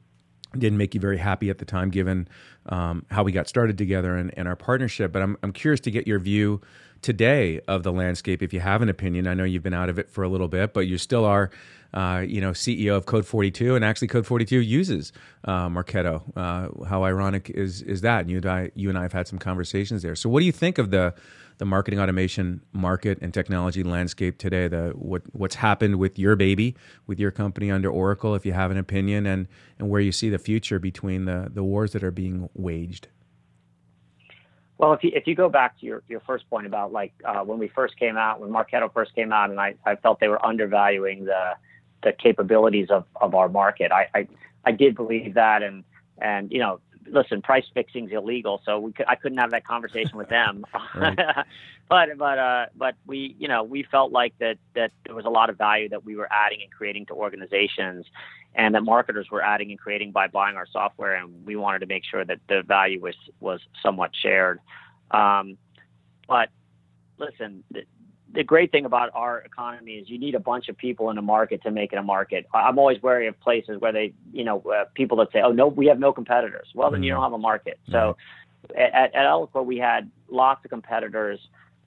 [0.58, 2.27] didn't make you very happy at the time, given
[2.67, 5.12] um, how we got started together and, and our partnership.
[5.12, 6.62] But I'm I'm curious to get your view
[7.01, 9.27] today of the landscape if you have an opinion.
[9.27, 11.49] I know you've been out of it for a little bit, but you still are
[11.97, 15.12] uh, you know, CEO of Code 42, and actually Code 42 uses
[15.45, 16.21] uh, Marketo.
[16.36, 18.21] Uh, how ironic is is that?
[18.21, 20.15] And you and I, you and I have had some conversations there.
[20.15, 21.15] So, what do you think of the
[21.57, 24.67] the marketing automation market and technology landscape today.
[24.67, 26.75] The what what's happened with your baby,
[27.07, 29.47] with your company under Oracle, if you have an opinion, and
[29.79, 33.07] and where you see the future between the the wars that are being waged.
[34.77, 37.39] Well, if you if you go back to your, your first point about like uh,
[37.39, 40.27] when we first came out, when Marketo first came out, and I, I felt they
[40.27, 41.53] were undervaluing the
[42.03, 43.91] the capabilities of, of our market.
[43.91, 44.27] I, I
[44.65, 45.83] I did believe that, and
[46.19, 46.79] and you know,
[47.10, 50.65] listen, price fixing is illegal, so we could, I couldn't have that conversation with them.
[51.89, 55.29] but but uh, but we you know we felt like that that there was a
[55.29, 58.05] lot of value that we were adding and creating to organizations,
[58.55, 61.86] and that marketers were adding and creating by buying our software, and we wanted to
[61.88, 64.60] make sure that the value was was somewhat shared.
[65.12, 65.57] Um,
[66.27, 66.49] but
[67.17, 67.63] listen,
[68.34, 71.22] the, great thing about our economy is you need a bunch of people in a
[71.22, 72.46] market to make it a market.
[72.54, 75.68] I'm always wary of places where they, you know, uh, people that say, "Oh no,
[75.68, 77.26] we have no competitors." Well, then you don't mm-hmm.
[77.26, 77.80] have a market.
[77.90, 78.18] So,
[78.76, 81.40] at, at Eloqua, we had lots of competitors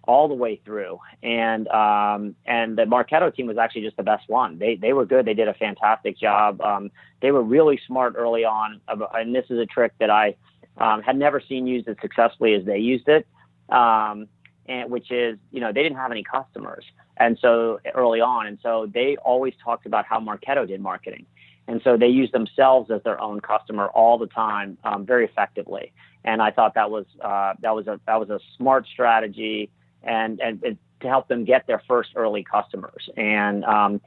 [0.04, 0.98] all the way through.
[1.22, 4.58] And um, and the Marketo team was actually just the best one.
[4.58, 5.26] They they were good.
[5.26, 6.60] They did a fantastic job.
[6.60, 6.90] Um,
[7.22, 8.80] they were really smart early on.
[8.88, 10.36] And this is a trick that I
[10.78, 13.26] um, had never seen used as successfully as they used it.
[13.68, 14.26] Um,
[14.70, 16.84] and which is you know they didn't have any customers,
[17.16, 21.26] and so early on, and so they always talked about how Marketo did marketing.
[21.68, 25.92] And so they used themselves as their own customer all the time, um, very effectively.
[26.24, 29.70] And I thought that was uh, that was a that was a smart strategy
[30.02, 33.08] and, and, and to help them get their first early customers.
[33.16, 34.00] And um,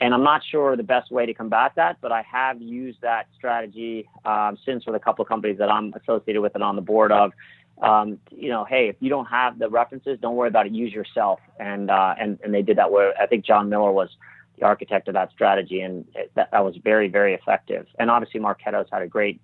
[0.00, 3.26] and I'm not sure the best way to combat that, but I have used that
[3.36, 6.82] strategy um, since with a couple of companies that I'm associated with and on the
[6.82, 7.32] board of.
[7.82, 10.72] Um, you know, hey, if you don't have the references, don't worry about it.
[10.72, 11.40] Use yourself.
[11.60, 12.90] And uh, and and they did that.
[12.90, 14.10] Where I think Jon Miller was
[14.58, 17.86] the architect of that strategy, and it, that, that was very very effective.
[17.98, 19.40] And obviously, Marketo's had a great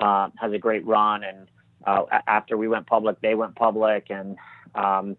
[0.00, 1.24] uh, has a great run.
[1.24, 1.48] And
[1.86, 4.36] uh, after we went public, they went public, and
[4.74, 5.16] um,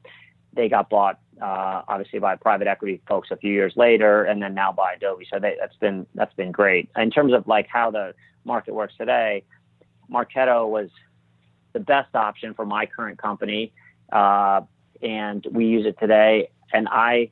[0.53, 4.53] they got bought uh, obviously by private equity folks a few years later, and then
[4.53, 5.25] now by Adobe.
[5.31, 6.89] So they, that's been that's been great.
[6.97, 8.13] In terms of like how the
[8.45, 9.43] market works today,
[10.11, 10.89] Marketo was
[11.73, 13.73] the best option for my current company,
[14.11, 14.61] uh,
[15.01, 16.49] and we use it today.
[16.73, 17.31] And I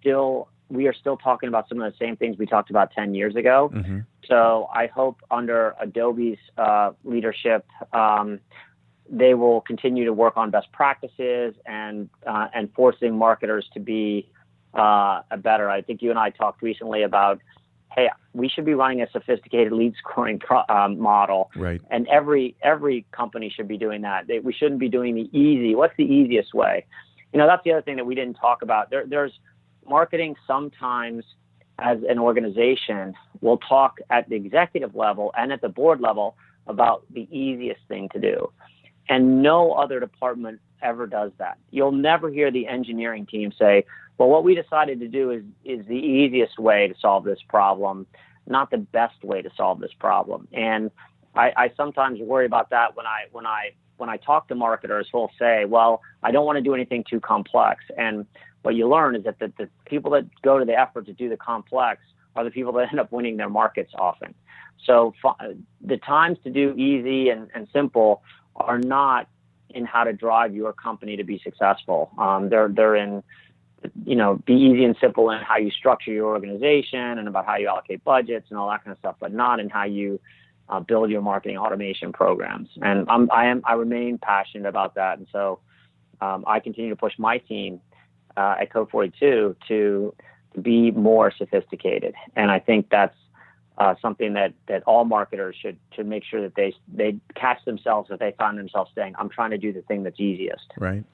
[0.00, 3.14] still we are still talking about some of the same things we talked about 10
[3.14, 3.70] years ago.
[3.74, 3.98] Mm-hmm.
[4.26, 8.40] So I hope under Adobe's uh, leadership, um,
[9.10, 14.30] they will continue to work on best practices and uh, and forcing marketers to be
[14.72, 15.68] uh, better.
[15.68, 17.40] I think you and I talked recently about,
[17.94, 21.80] hey, we should be running a sophisticated lead scoring pro- um, model, right?
[21.90, 24.26] And every every company should be doing that.
[24.26, 25.74] They, we shouldn't be doing the easy.
[25.74, 26.86] What's the easiest way?
[27.32, 28.90] You know, that's the other thing that we didn't talk about.
[28.90, 29.32] There, there's
[29.86, 31.24] marketing sometimes
[31.78, 37.04] as an organization will talk at the executive level and at the board level about
[37.12, 38.52] the easiest thing to do.
[39.08, 41.58] And no other department ever does that.
[41.70, 43.84] You'll never hear the engineering team say,
[44.18, 48.06] well, what we decided to do is, is the easiest way to solve this problem,
[48.46, 50.48] not the best way to solve this problem.
[50.52, 50.90] And
[51.34, 55.08] I, I sometimes worry about that when I, when I, when I talk to marketers
[55.10, 57.84] who'll say, well, I don't want to do anything too complex.
[57.96, 58.26] And
[58.62, 61.28] what you learn is that the, the people that go to the effort to do
[61.28, 62.00] the complex
[62.36, 64.34] are the people that end up winning their markets often.
[64.84, 65.14] So
[65.80, 68.22] the times to do easy and, and simple
[68.56, 69.28] are not
[69.74, 72.10] in how to drive your company to be successful.
[72.18, 73.22] Um, they're they're in
[74.04, 77.56] you know be easy and simple in how you structure your organization and about how
[77.56, 80.20] you allocate budgets and all that kind of stuff, but not in how you
[80.68, 82.68] uh, build your marketing automation programs.
[82.80, 85.60] And I'm, I am I remain passionate about that, and so
[86.20, 87.80] um, I continue to push my team
[88.36, 90.14] uh, at Code 42 to
[90.54, 92.14] to be more sophisticated.
[92.36, 93.16] And I think that's
[93.78, 98.10] uh, something that, that all marketers should should make sure that they they catch themselves
[98.10, 101.04] if they find themselves saying, "I'm trying to do the thing that's easiest." Right.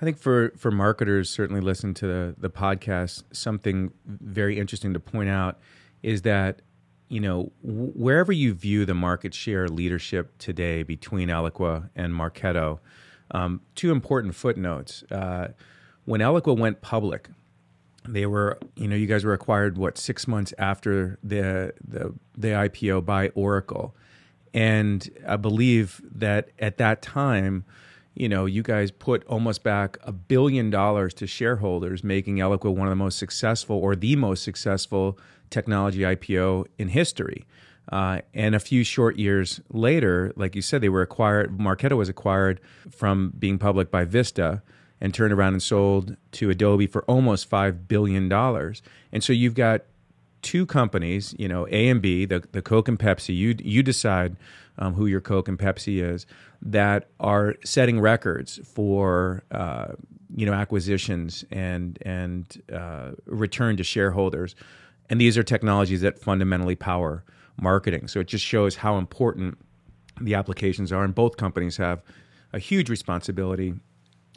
[0.00, 3.22] I think for for marketers, certainly listen to the the podcast.
[3.32, 5.58] Something very interesting to point out
[6.02, 6.62] is that
[7.08, 12.80] you know wherever you view the market share leadership today between Eloqua and Marketo,
[13.30, 15.04] um, two important footnotes.
[15.10, 15.48] Uh,
[16.06, 17.28] when Eloqua went public,
[18.12, 22.48] they were you know you guys were acquired what six months after the the the
[22.48, 23.94] IPO by Oracle,
[24.52, 27.64] and I believe that at that time,
[28.14, 32.86] you know, you guys put almost back a billion dollars to shareholders, making Eloqua one
[32.86, 35.18] of the most successful or the most successful
[35.48, 37.46] technology IPO in history.
[37.90, 41.58] Uh, and a few short years later, like you said, they were acquired.
[41.58, 42.60] Marketo was acquired
[42.90, 44.62] from being public by Vista
[45.00, 48.30] and turned around and sold to Adobe for almost $5 billion.
[48.30, 49.82] And so you've got
[50.42, 54.36] two companies, you know, A and B, the, the Coke and Pepsi, you, you decide
[54.78, 56.26] um, who your Coke and Pepsi is,
[56.62, 59.92] that are setting records for, uh,
[60.34, 64.54] you know acquisitions and and uh, return to shareholders,
[65.08, 67.24] and these are technologies that fundamentally power
[67.60, 68.08] marketing.
[68.08, 69.58] So it just shows how important
[70.20, 72.02] the applications are, and both companies have
[72.52, 73.74] a huge responsibility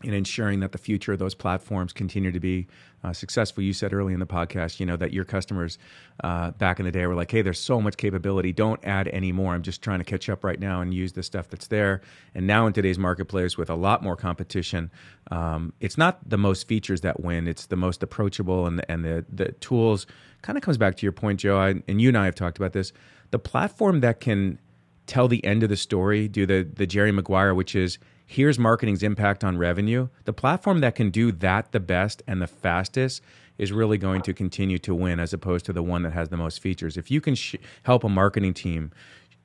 [0.03, 2.67] in ensuring that the future of those platforms continue to be
[3.03, 3.63] uh, successful.
[3.63, 5.77] You said early in the podcast, you know, that your customers
[6.23, 8.51] uh, back in the day were like, "Hey, there's so much capability.
[8.51, 9.53] Don't add any more.
[9.53, 12.01] I'm just trying to catch up right now and use the stuff that's there."
[12.35, 14.91] And now in today's marketplace, with a lot more competition,
[15.31, 17.47] um, it's not the most features that win.
[17.47, 20.05] It's the most approachable and and the the tools.
[20.41, 22.57] Kind of comes back to your point, Joe, I, and you and I have talked
[22.57, 22.91] about this.
[23.31, 24.59] The platform that can
[25.07, 29.03] tell the end of the story, do the the Jerry Maguire, which is here's marketing's
[29.03, 30.09] impact on revenue.
[30.25, 33.21] The platform that can do that the best and the fastest
[33.57, 36.37] is really going to continue to win as opposed to the one that has the
[36.37, 36.97] most features.
[36.97, 38.91] If you can sh- help a marketing team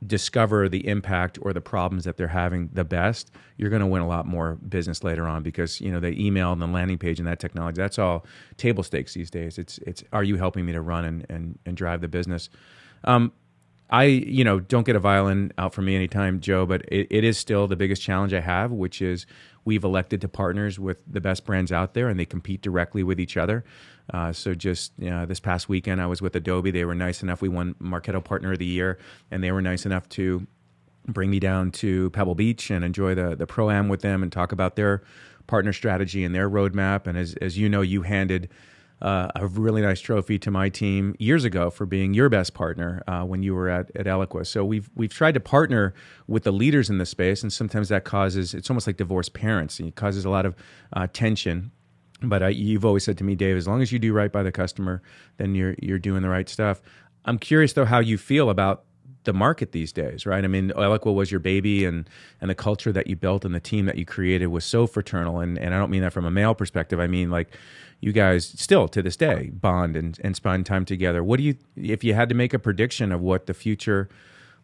[0.06, 4.00] discover the impact or the problems that they're having the best, you're going to win
[4.00, 7.18] a lot more business later on because you know the email and the landing page
[7.18, 8.24] and that technology that's all
[8.56, 9.58] table stakes these days.
[9.58, 12.48] It's it's are you helping me to run and and, and drive the business.
[13.04, 13.32] Um,
[13.90, 17.24] I, you know, don't get a violin out for me anytime, Joe, but it, it
[17.24, 19.26] is still the biggest challenge I have, which is
[19.64, 23.18] we've elected to partners with the best brands out there and they compete directly with
[23.18, 23.64] each other.
[24.12, 26.70] Uh, so just you know, this past weekend, I was with Adobe.
[26.70, 27.42] They were nice enough.
[27.42, 28.98] We won Marketo Partner of the Year,
[29.30, 30.46] and they were nice enough to
[31.06, 34.32] bring me down to Pebble Beach and enjoy the the pro am with them and
[34.32, 35.02] talk about their
[35.46, 37.06] partner strategy and their roadmap.
[37.06, 38.48] And as as you know, you handed
[39.00, 43.02] uh, a really nice trophy to my team years ago for being your best partner
[43.06, 44.46] uh, when you were at, at Eloqua.
[44.46, 45.94] So we've we've tried to partner
[46.26, 49.78] with the leaders in the space, and sometimes that causes it's almost like divorced parents.
[49.78, 50.56] And it causes a lot of
[50.92, 51.70] uh, tension.
[52.20, 54.42] But uh, you've always said to me, Dave, as long as you do right by
[54.42, 55.02] the customer,
[55.36, 56.82] then you're you're doing the right stuff.
[57.24, 58.84] I'm curious though how you feel about
[59.24, 60.42] the market these days, right?
[60.42, 62.08] I mean, Eloqua was your baby, and
[62.40, 65.38] and the culture that you built and the team that you created was so fraternal.
[65.38, 66.98] And and I don't mean that from a male perspective.
[66.98, 67.56] I mean like
[68.00, 71.22] you guys still to this day bond and, and spend time together.
[71.24, 74.08] What do you, if you had to make a prediction of what the future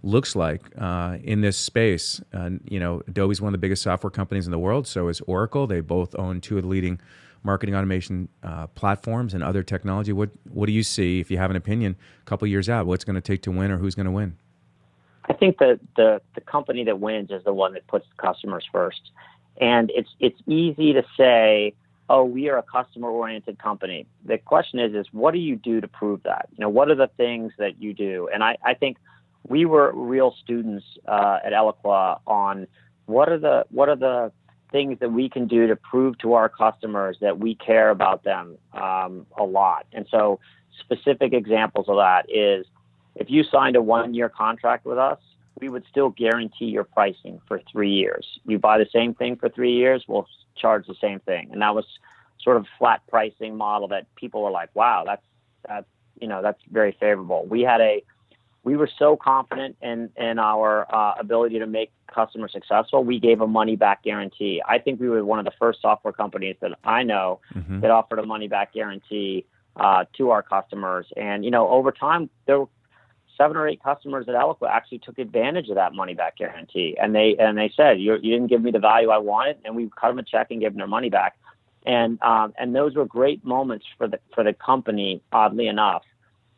[0.03, 2.21] looks like uh, in this space?
[2.33, 4.87] Uh, you know, Adobe's one of the biggest software companies in the world.
[4.87, 5.67] So is Oracle.
[5.67, 7.01] They both own two of the leading
[7.43, 10.13] marketing automation uh, platforms and other technology.
[10.13, 12.87] What what do you see if you have an opinion a couple years out?
[12.87, 14.37] What's going to take to win, or who's going to win?
[15.29, 19.11] I think that the the company that wins is the one that puts customers first,
[19.61, 21.75] and it's it's easy to say
[22.09, 24.07] oh, we are a customer oriented company.
[24.25, 26.49] The question is, is what do you do to prove that?
[26.53, 28.29] You know, what are the things that you do?
[28.33, 28.99] And I, I think
[29.49, 32.67] we were real students uh, at Eloqua on
[33.07, 34.33] what are the what are the
[34.73, 38.59] things that we can do to prove to our customers that we care about them
[38.73, 39.87] um, a lot.
[39.93, 40.41] And so,
[40.81, 42.67] specific examples of that is
[43.15, 45.19] if you signed a one year contract with us,
[45.61, 48.27] we would still guarantee your pricing for three years.
[48.45, 50.27] You buy the same thing for three years, we'll
[50.57, 51.51] charge the same thing.
[51.53, 51.85] And that was
[52.41, 55.25] sort of flat pricing model that people were like, wow, that's,
[55.67, 55.87] that's,
[56.21, 57.47] you know, that's very favorable.
[57.49, 58.03] We had a,
[58.63, 63.05] we were so confident in, in our uh, ability to make customers successful.
[63.05, 64.63] We gave a money back guarantee.
[64.67, 67.81] I think we were one of the first software companies that I know mm-hmm.
[67.81, 69.45] that offered a money back guarantee
[69.77, 71.07] uh, to our customers.
[71.17, 72.69] And, you know, over time, there were
[73.37, 77.15] seven or eight customers at Eloqua actually took advantage of that money back guarantee, and
[77.15, 79.91] they and they said you you didn't give me the value I wanted, and we
[80.01, 81.37] cut them a check and gave them their money back,
[81.85, 86.03] and um, and those were great moments for the for the company, oddly enough,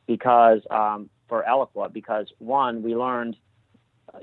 [0.07, 3.37] because um, for Eloqua because one we learned.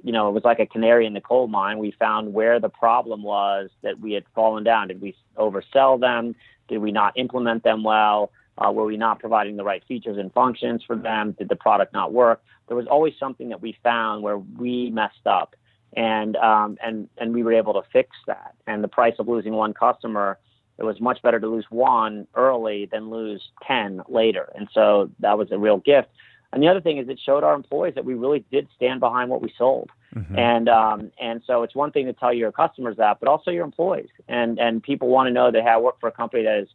[0.02, 1.78] You know, it was like a canary in the coal mine.
[1.78, 4.88] We found where the problem was that we had fallen down.
[4.88, 6.36] Did we oversell them?
[6.68, 8.32] Did we not implement them well?
[8.58, 11.36] Uh, were we not providing the right features and functions for them?
[11.38, 12.44] Did the product not work?
[12.68, 15.56] There was always something that we found where we messed up,
[15.96, 18.54] and um, and and we were able to fix that.
[18.68, 20.38] And the price of losing one customer,
[20.78, 24.52] it was much better to lose one early than lose ten later.
[24.56, 26.10] And so that was a real gift.
[26.52, 29.32] And the other thing is, it showed our employees that we really did stand behind
[29.32, 29.90] what we sold.
[30.16, 30.38] Mm-hmm.
[30.38, 33.66] And um, and so it's one thing to tell your customers that, but also your
[33.66, 34.10] employees.
[34.28, 36.70] And and people want to know they have work for a company that is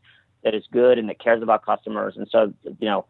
[0.48, 2.14] that is good and that cares about customers.
[2.16, 3.04] And so, you know,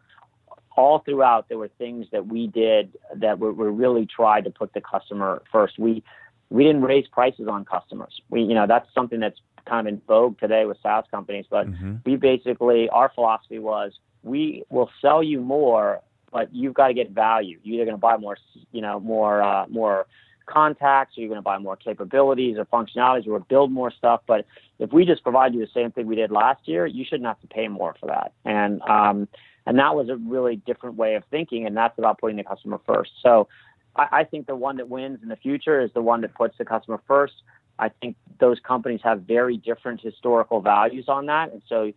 [0.75, 4.73] all throughout there were things that we did that were, were really tried to put
[4.73, 5.79] the customer first.
[5.79, 6.03] We
[6.49, 8.21] we didn't raise prices on customers.
[8.29, 11.67] We you know that's something that's kind of in vogue today with SaaS companies, but
[11.67, 11.95] mm-hmm.
[12.05, 17.11] we basically our philosophy was we will sell you more, but you've got to get
[17.11, 17.57] value.
[17.63, 18.37] You're either going to buy more,
[18.71, 20.07] you know, more uh, more
[20.49, 24.21] contacts, or you're going to buy more capabilities or functionalities, or build more stuff.
[24.27, 24.45] But
[24.79, 27.39] if we just provide you the same thing we did last year, you shouldn't have
[27.41, 28.33] to pay more for that.
[28.45, 29.27] And um,
[29.65, 32.79] and that was a really different way of thinking, and that's about putting the customer
[32.87, 33.11] first.
[33.21, 33.47] So
[33.95, 36.57] I, I think the one that wins in the future is the one that puts
[36.57, 37.35] the customer first.
[37.77, 41.91] I think those companies have very different historical values on that, and so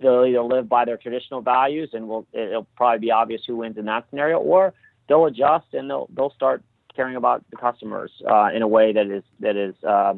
[0.00, 3.76] they'll either live by their traditional values, and will it'll probably be obvious who wins
[3.76, 4.72] in that scenario, or
[5.08, 6.62] they'll adjust and they'll they'll start
[6.98, 10.14] caring about the customers uh, in a way that is that is uh,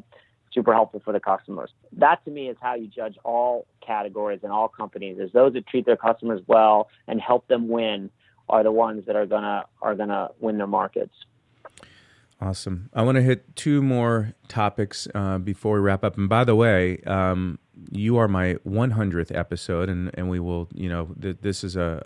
[0.50, 1.70] super helpful for the customers.
[1.92, 5.18] That to me is how you judge all categories and all companies.
[5.18, 8.08] Is those that treat their customers well and help them win
[8.48, 11.14] are the ones that are gonna are gonna win their markets.
[12.40, 12.88] Awesome.
[12.94, 16.16] I want to hit two more topics uh, before we wrap up.
[16.16, 17.58] And by the way, um,
[17.90, 22.02] you are my 100th episode, and, and we will, you know, th- this is a,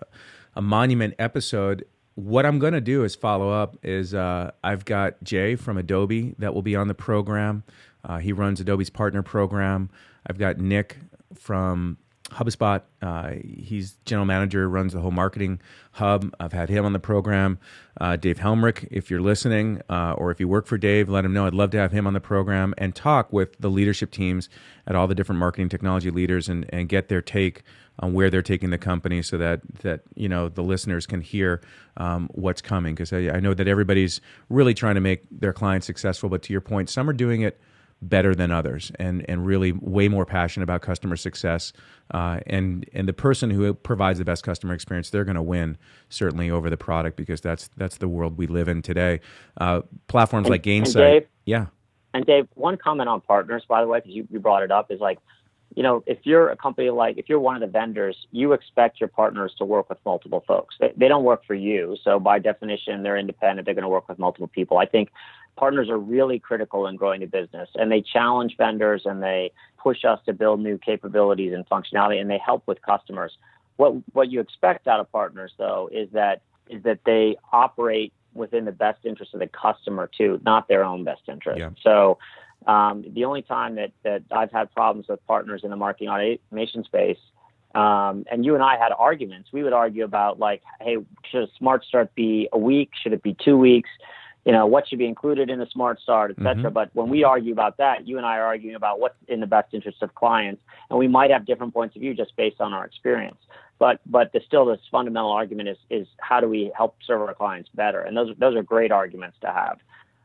[0.57, 1.85] a monument episode.
[2.15, 3.77] What I'm going to do is follow up.
[3.83, 7.65] Is uh, I've got Jay from Adobe that will be on the program.
[8.05, 9.91] Uh, he runs Adobe's partner program.
[10.27, 10.99] I've got Nick
[11.35, 11.99] from
[12.35, 12.83] HubSpot.
[13.01, 15.61] Uh, he's general manager, runs the whole marketing
[15.93, 16.35] hub.
[16.41, 17.59] I've had him on the program.
[18.01, 21.33] Uh, Dave Helmrich, if you're listening, uh, or if you work for Dave, let him
[21.33, 21.47] know.
[21.47, 24.49] I'd love to have him on the program and talk with the leadership teams
[24.87, 27.63] at all the different marketing technology leaders and, and get their take
[28.01, 31.61] on where they're taking the company, so that that you know the listeners can hear
[31.97, 32.93] um, what's coming.
[32.95, 36.53] Because I, I know that everybody's really trying to make their clients successful, but to
[36.53, 37.61] your point, some are doing it
[38.03, 41.73] better than others and, and really way more passionate about customer success.
[42.13, 45.79] Uh, and, and the person who provides the best customer experience, they're going to win
[46.09, 49.21] certainly over the product because that's, that's the world we live in today.
[49.59, 50.95] Uh, platforms and, like Gainsight.
[50.95, 51.67] Dave, yeah.
[52.13, 54.91] And Dave, one comment on partners, by the way, because you, you brought it up,
[54.91, 55.19] is like,
[55.75, 59.01] you know, if you're a company like, if you're one of the vendors, you expect
[59.01, 60.77] your partners to work with multiple folks.
[60.79, 61.97] They, they don't work for you.
[62.05, 63.67] So by definition, they're independent.
[63.67, 64.79] They're going to work with multiple people.
[64.79, 65.11] I think
[65.57, 70.05] partners are really critical in growing the business and they challenge vendors and they push
[70.05, 73.37] us to build new capabilities and functionality and they help with customers.
[73.77, 78.65] What what you expect out of partners though is that is that they operate within
[78.65, 81.61] the best interest of the customer too, not their own best interest.
[81.61, 81.71] Yeah.
[81.83, 82.19] So
[82.67, 86.83] um, the only time that, that I've had problems with partners in the marketing automation
[86.85, 87.19] space,
[87.75, 89.51] um, and you and I had arguments.
[89.53, 90.97] We would argue about like, hey,
[91.31, 92.91] should a smart start be a week?
[93.03, 93.91] Should it be two weeks?
[94.45, 96.65] You know, what should be included in a smart start, et cetera.
[96.65, 96.75] Mm-hmm.
[96.75, 99.47] But when we argue about that, you and I are arguing about what's in the
[99.47, 102.73] best interest of clients, and we might have different points of view just based on
[102.73, 103.39] our experience.
[103.79, 107.35] But but the, still, this fundamental argument is is how do we help serve our
[107.35, 108.01] clients better?
[108.01, 109.79] And those those are great arguments to have.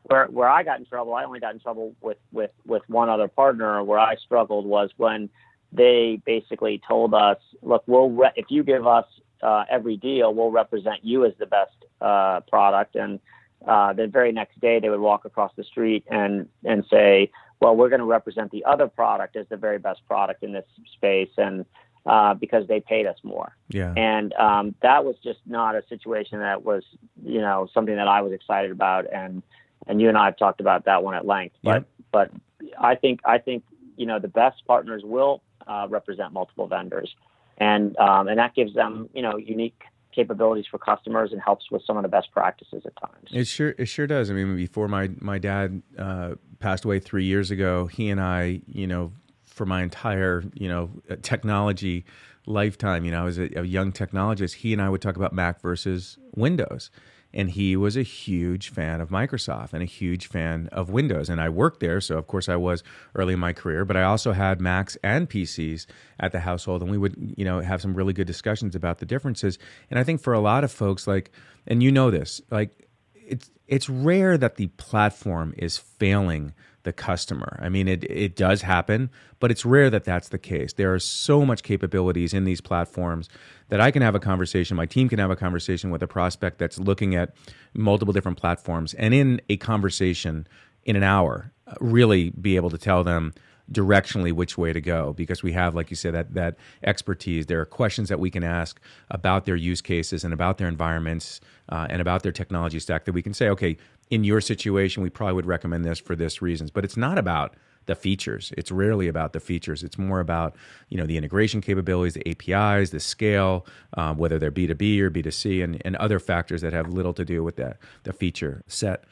[0.04, 3.10] Where where I got in trouble, I only got in trouble with with with one
[3.10, 3.84] other partner.
[3.84, 5.30] Where I struggled was when
[5.72, 9.06] they basically told us, look, we'll re- if you give us
[9.42, 13.20] uh, every deal, we'll represent you as the best uh, product and
[13.68, 17.76] uh, the very next day they would walk across the street and and say, well,
[17.76, 21.30] we're going to represent the other product as the very best product in this space,
[21.38, 21.66] and
[22.06, 23.56] uh, because they paid us more.
[23.70, 23.94] Yeah.
[23.96, 26.84] And um, that was just not a situation that was,
[27.24, 29.44] you know, something that I was excited about, and
[29.88, 31.56] and you and I have talked about that one at length.
[31.64, 31.88] But yep.
[32.12, 32.32] but
[32.80, 33.64] I think I think
[33.98, 37.14] you know the best partners will uh, represent multiple vendors,
[37.58, 39.82] and um, and that gives them you know unique
[40.14, 43.30] capabilities for customers and helps with some of the best practices at times.
[43.32, 44.30] It sure it sure does.
[44.30, 48.62] I mean, before my my dad uh, passed away three years ago, he and I,
[48.68, 49.12] you know,
[49.46, 50.90] for my entire you know
[51.22, 52.06] technology
[52.46, 54.56] lifetime, you know, I was a, a young technologist.
[54.56, 56.90] He and I would talk about Mac versus Windows
[57.34, 61.30] and he was a huge fan of Microsoft and a huge fan of Windows.
[61.30, 62.84] And I worked there, so of course I was
[63.16, 65.86] early in my career, but I also had Macs and PCs
[66.20, 69.06] at the household, and we would, you know, have some really good discussions about the
[69.06, 69.60] differences.
[69.90, 71.32] And I think for a lot of folks, like,
[71.68, 76.54] and you know this, like, it's it's rare that the platform is failing
[76.84, 77.60] the customer.
[77.62, 79.10] I mean, it, it does happen,
[79.40, 80.74] but it's rare that that's the case.
[80.74, 83.30] There are so much capabilities in these platforms
[83.70, 86.58] that I can have a conversation, my team can have a conversation with a prospect
[86.58, 87.36] that's looking at
[87.74, 90.48] multiple different platforms, and in a conversation
[90.86, 93.34] in an hour, really be able to tell them
[93.72, 97.62] directionally which way to go because we have like you said that that expertise there
[97.62, 98.80] are questions that we can ask
[99.12, 103.14] about their use cases and about their environments uh, and about their technology stack that
[103.14, 103.78] we can say okay
[104.10, 106.72] in your situation, we probably would recommend this for this reasons.
[106.72, 107.56] But it's not about
[107.86, 108.54] the features.
[108.56, 109.84] It's rarely about the features.
[109.84, 110.56] It's more about
[110.90, 113.66] you know the integration capabilities, the APIs, the scale,
[113.98, 116.72] um, whether they're B two B or B two C, and and other factors that
[116.72, 119.06] have little to do with that the feature set.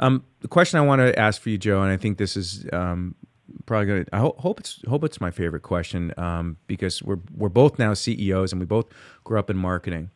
[0.00, 2.66] Um, the question I want to ask for you, Joe, and I think this is
[2.72, 3.14] um,
[3.66, 4.14] probably going to.
[4.14, 7.94] I ho- hope it's hope it's my favorite question um, because we're we're both now
[7.94, 8.86] CEOs and we both
[9.22, 10.10] grew up in marketing.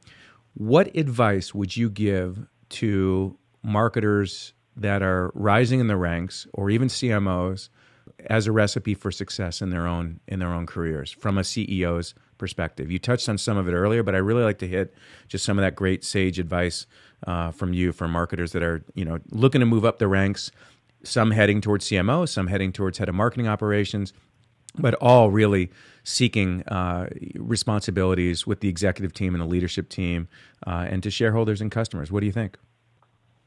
[0.54, 6.88] What advice would you give to marketers that are rising in the ranks or even
[6.88, 7.68] CMOs
[8.26, 12.14] as a recipe for success in their own in their own careers from a CEO's
[12.38, 12.90] perspective.
[12.90, 14.94] You touched on some of it earlier, but I really like to hit
[15.28, 16.86] just some of that great sage advice
[17.26, 20.50] uh, from you for marketers that are you know looking to move up the ranks
[21.02, 24.12] some heading towards CMO, some heading towards head of marketing operations,
[24.78, 25.70] but all really
[26.04, 30.28] seeking uh, responsibilities with the executive team and the leadership team
[30.66, 32.10] uh, and to shareholders and customers.
[32.10, 32.58] What do you think?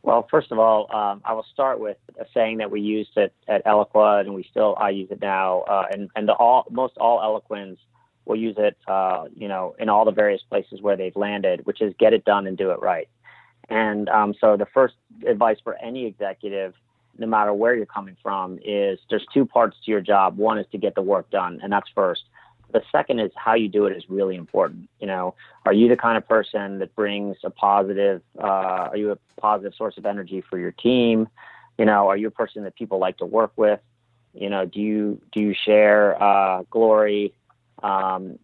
[0.04, 3.34] Well, first of all, um, I will start with a saying that we used at,
[3.48, 6.98] at Eloqua, and we still I use it now, uh, and and the all most
[6.98, 7.78] all Eloquans
[8.26, 11.82] will use it, uh, you know, in all the various places where they've landed, which
[11.82, 13.10] is get it done and do it right.
[13.70, 14.96] And um, so the first
[15.28, 16.74] advice for any executive,
[17.18, 20.38] no matter where you're coming from, is there's two parts to your job.
[20.38, 22.24] One is to get the work done, and that's first.
[22.72, 24.90] The second is how you do it is really important.
[25.00, 28.22] You know, are you the kind of person that brings a positive?
[28.40, 31.28] Uh, are you a positive source of energy for your team?
[31.78, 33.80] You know, are you a person that people like to work with?
[34.34, 37.34] You know, do you do you share uh, glory
[37.84, 38.40] um,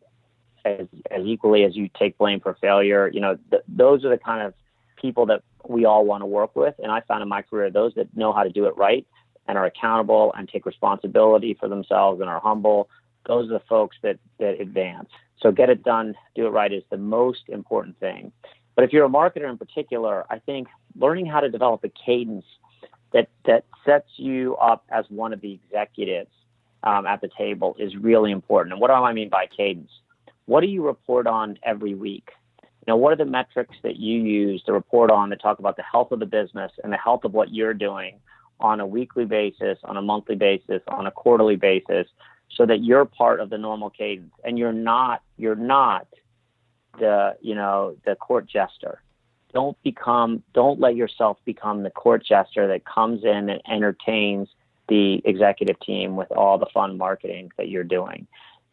[0.66, 3.10] as as equally as you take blame for failure?
[3.14, 4.54] You know, th- those are the kind of
[4.98, 6.76] people that we all want to work with.
[6.82, 9.06] And I found in my career those that know how to do it right
[9.48, 12.90] and are accountable and take responsibility for themselves and are humble
[13.28, 15.10] those are the folks that, that advance.
[15.40, 18.32] So get it done, do it right is the most important thing.
[18.76, 22.46] But if you're a marketer in particular, I think learning how to develop a cadence
[23.14, 26.30] that, that sets you up as one of the executives
[26.84, 28.74] um, at the table is really important.
[28.74, 29.92] And what do I mean by cadence?
[30.46, 32.30] What do you report on every week?
[32.62, 35.76] You know, what are the metrics that you use to report on that talk about
[35.76, 38.20] the health of the business and the health of what you're doing
[38.60, 42.08] on a weekly basis, on a monthly basis, on a quarterly basis,
[42.56, 46.08] so that you're part of the normal cadence and you're not you're not
[47.00, 49.02] the you know the court jester.
[49.54, 54.50] Don't become don't let yourself become the court jester that comes in and entertains
[54.88, 58.28] the executive team with all the fun marketing that you're doing.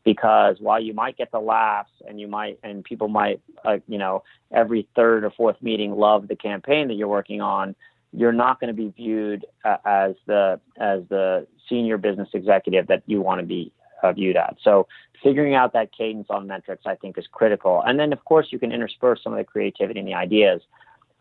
[0.04, 3.98] Because while you might get the laughs and you might and people might uh, you
[3.98, 4.22] know
[4.52, 7.74] every third or fourth meeting love the campaign that you're working on
[8.16, 13.02] you're not going to be viewed uh, as the as the senior business executive that
[13.06, 14.56] you want to be uh, viewed at.
[14.62, 14.86] So
[15.22, 17.82] figuring out that cadence on metrics, I think, is critical.
[17.86, 20.60] And then, of course, you can intersperse some of the creativity and the ideas.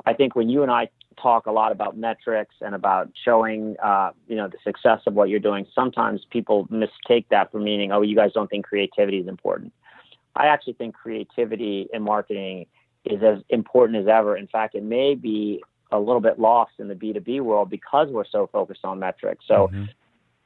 [0.05, 0.89] I think when you and I
[1.21, 5.29] talk a lot about metrics and about showing, uh, you know, the success of what
[5.29, 9.27] you're doing, sometimes people mistake that for meaning, oh, you guys don't think creativity is
[9.27, 9.71] important.
[10.35, 12.65] I actually think creativity in marketing
[13.05, 14.35] is as important as ever.
[14.35, 15.63] In fact, it may be
[15.93, 19.45] a little bit lost in the B2B world because we're so focused on metrics.
[19.47, 19.85] So mm-hmm.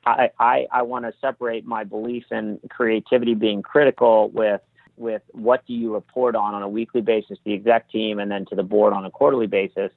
[0.05, 4.61] I, I, I want to separate my belief in creativity being critical with
[4.97, 8.31] with what do you report on on a weekly basis to the exec team and
[8.31, 9.91] then to the board on a quarterly basis.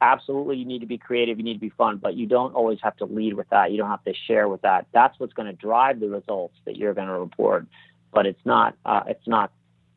[0.00, 2.78] Absolutely, you need to be creative, you need to be fun, but you don't always
[2.82, 3.70] have to lead with that.
[3.70, 4.86] You don't have to share with that.
[4.92, 7.66] That's what's going to drive the results that you're going to report.
[8.12, 9.52] But it's not uh, it's not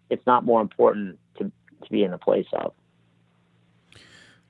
[0.10, 2.74] it's not more important to to be in the place of.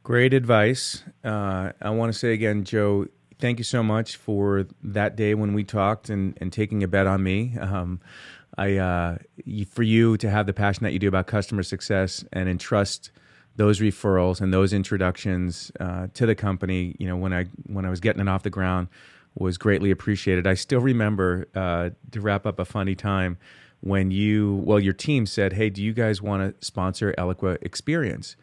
[0.05, 1.03] Great advice.
[1.23, 3.07] Uh, I want to say again, Joe,
[3.39, 7.07] thank you so much for that day when we talked and, and taking a bet
[7.07, 7.57] on me.
[7.59, 7.99] Um,
[8.55, 9.17] I uh,
[9.67, 13.09] for you to have the passion that you do about customer success and entrust
[13.55, 16.95] those referrals and those introductions uh, to the company.
[16.99, 18.89] You know, when I when I was getting it off the ground,
[19.33, 20.45] was greatly appreciated.
[20.45, 23.39] I still remember uh, to wrap up a funny time
[23.81, 28.35] when you well your team said, "Hey, do you guys want to sponsor Eloqua Experience?"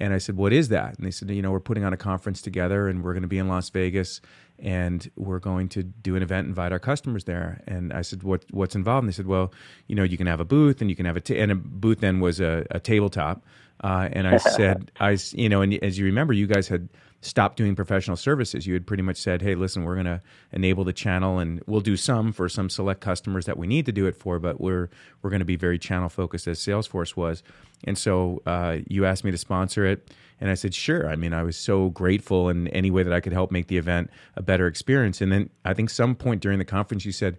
[0.00, 1.96] And I said, "What is that?" And they said, "You know, we're putting on a
[1.96, 4.20] conference together, and we're going to be in Las Vegas,
[4.58, 8.44] and we're going to do an event, invite our customers there." And I said, "What
[8.50, 9.52] what's involved?" And they said, "Well,
[9.86, 11.54] you know, you can have a booth, and you can have a t- and a
[11.54, 13.44] booth then was a, a tabletop."
[13.82, 16.88] Uh, and I said, "I, you know, and as you remember, you guys had."
[17.26, 18.66] Stopped doing professional services.
[18.66, 20.22] You had pretty much said, "Hey, listen, we're going to
[20.52, 23.92] enable the channel, and we'll do some for some select customers that we need to
[23.92, 24.88] do it for, but we're
[25.22, 27.42] we're going to be very channel focused as Salesforce was."
[27.84, 31.34] And so uh, you asked me to sponsor it, and I said, "Sure." I mean,
[31.34, 34.42] I was so grateful in any way that I could help make the event a
[34.42, 35.20] better experience.
[35.20, 37.38] And then I think some point during the conference, you said.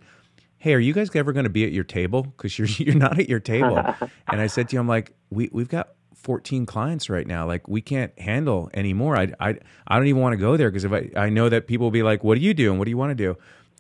[0.60, 2.24] Hey, are you guys ever going to be at your table?
[2.24, 3.78] Because you're you're not at your table.
[4.28, 5.90] and I said to you, I'm like, we we've got
[6.28, 7.48] 14 clients right now.
[7.48, 9.16] Like we can't handle anymore.
[9.16, 9.56] I, I,
[9.88, 11.92] I don't even want to go there because if I, I know that people will
[11.92, 12.70] be like, what do you do?
[12.70, 13.38] And what do you want to do?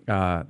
[0.09, 0.43] Uh,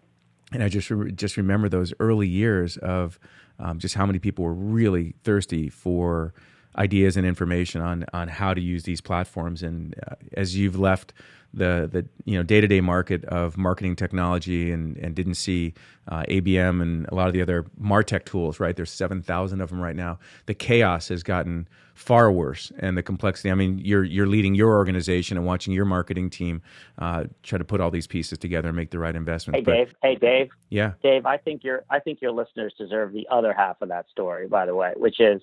[0.54, 3.18] and I just, re- just remember those early years of
[3.58, 6.36] um, just how many people were really thirsty for
[6.78, 9.64] ideas and information on, on how to use these platforms.
[9.64, 11.14] And uh, as you've left
[11.54, 15.74] the the you know day to day market of marketing technology and and didn't see
[16.08, 18.60] uh, ABM and a lot of the other Martech tools.
[18.60, 20.20] Right, there's seven thousand of them right now.
[20.45, 21.68] The chaos has gotten
[21.98, 23.50] far worse, and the complexity.
[23.50, 26.62] I mean, you're you're leading your organization and watching your marketing team
[27.00, 29.58] uh, try to put all these pieces together and make the right investment.
[29.58, 29.93] Hey but, Dave.
[30.04, 30.50] Hey Dave.
[30.70, 30.93] Yeah.
[31.02, 34.48] Dave, I think your I think your listeners deserve the other half of that story.
[34.48, 35.41] By the way, which is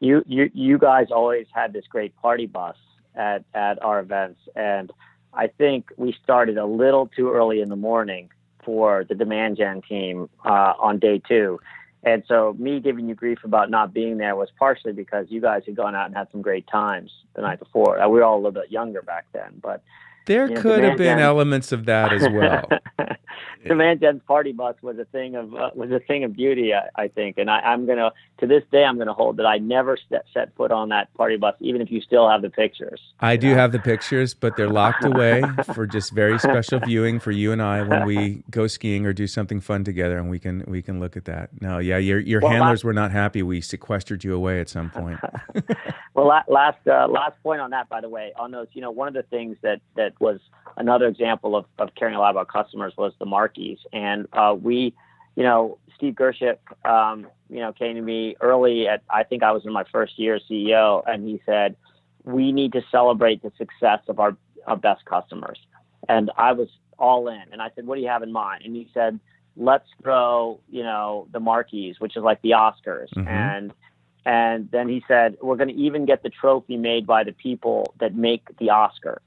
[0.00, 2.76] you you you guys always had this great party bus
[3.14, 4.90] at at our events and
[5.36, 8.30] I think we started a little too early in the morning
[8.64, 11.60] for the demand gen team uh, on day two.
[12.02, 15.62] And so, me giving you grief about not being there was partially because you guys
[15.64, 17.98] had gone out and had some great times the night before.
[17.98, 19.82] Uh, we were all a little bit younger back then, but
[20.26, 21.20] there you know, could have been Gen...
[21.20, 22.68] elements of that as well.
[23.66, 27.04] Demand Gen's party bus was a thing of uh, was a thing of beauty, I,
[27.04, 29.96] I think, and I, am gonna to this day I'm gonna hold that I never
[30.08, 33.00] set, set foot on that party bus, even if you still have the pictures.
[33.20, 33.56] I do know?
[33.56, 35.42] have the pictures, but they're locked away
[35.74, 39.26] for just very special viewing for you and I when we go skiing or do
[39.26, 41.50] something fun together, and we can we can look at that.
[41.60, 42.84] No, yeah, your your well, handlers last...
[42.84, 43.42] were not happy.
[43.42, 45.18] We sequestered you away at some point.
[46.14, 49.08] well, last uh, last point on that, by the way, on those, you know, one
[49.08, 50.40] of the things that that was
[50.76, 53.78] another example of, of caring a lot about customers was the marquees.
[53.92, 54.94] And uh, we,
[55.36, 59.52] you know, Steve Gershik, um, you know, came to me early at, I think I
[59.52, 61.76] was in my first year as CEO, and he said,
[62.24, 64.36] we need to celebrate the success of our,
[64.66, 65.58] our best customers.
[66.08, 67.42] And I was all in.
[67.52, 68.62] And I said, what do you have in mind?
[68.64, 69.20] And he said,
[69.56, 73.12] let's throw, you know, the marquees, which is like the Oscars.
[73.16, 73.28] Mm-hmm.
[73.28, 73.72] And
[74.26, 77.94] and then he said, we're going to even get the trophy made by the people
[78.00, 79.20] that make the Oscar.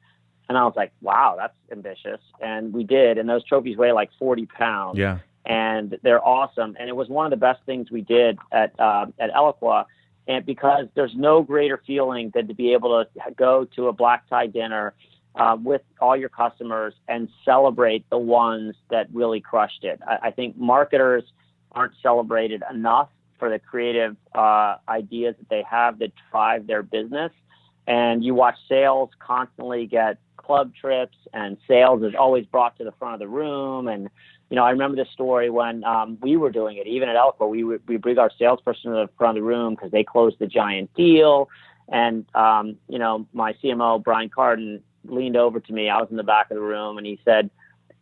[0.49, 2.21] And I was like, wow, that's ambitious.
[2.41, 3.17] And we did.
[3.17, 4.97] And those trophies weigh like 40 pounds.
[4.97, 5.19] Yeah.
[5.45, 6.75] And they're awesome.
[6.79, 9.85] And it was one of the best things we did at, uh, at Eloqua.
[10.27, 14.27] And because there's no greater feeling than to be able to go to a black
[14.29, 14.93] tie dinner
[15.35, 19.99] uh, with all your customers and celebrate the ones that really crushed it.
[20.05, 21.23] I, I think marketers
[21.71, 27.31] aren't celebrated enough for the creative uh, ideas that they have that drive their business.
[27.87, 32.91] And you watch sales constantly get club trips, and sales is always brought to the
[32.93, 33.87] front of the room.
[33.87, 34.09] And
[34.49, 37.49] you know, I remember this story when um, we were doing it, even at Eloqua,
[37.49, 40.47] we we bring our salesperson to the front of the room because they closed the
[40.47, 41.49] giant deal.
[41.89, 45.89] And um, you know, my CMO Brian Kardon leaned over to me.
[45.89, 47.49] I was in the back of the room, and he said,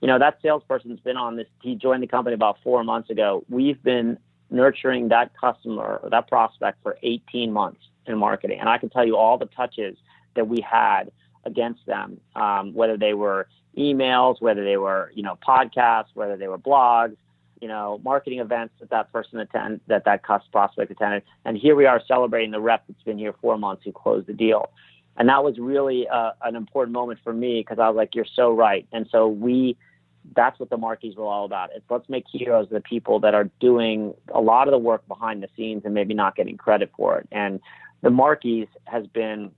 [0.01, 1.47] "You know, that salesperson's been on this.
[1.61, 3.43] He joined the company about four months ago.
[3.49, 4.17] We've been
[4.51, 9.05] nurturing that customer or that prospect for 18 months in marketing, and I can tell
[9.05, 9.97] you all the touches
[10.35, 11.11] that we had
[11.45, 13.47] against them, um, whether they were
[13.77, 17.15] emails, whether they were you know podcasts, whether they were blogs,
[17.61, 21.75] you know marketing events that that person attend that that customer prospect attended, and here
[21.75, 24.69] we are celebrating the rep that's been here four months who closed the deal,
[25.17, 28.25] and that was really uh, an important moment for me because I was like, you're
[28.35, 29.77] so right, and so we.
[30.35, 31.69] That's what the marquees were all about.
[31.75, 35.43] It's let's make heroes the people that are doing a lot of the work behind
[35.43, 37.27] the scenes and maybe not getting credit for it.
[37.31, 37.59] And
[38.05, 39.51] the marquees has been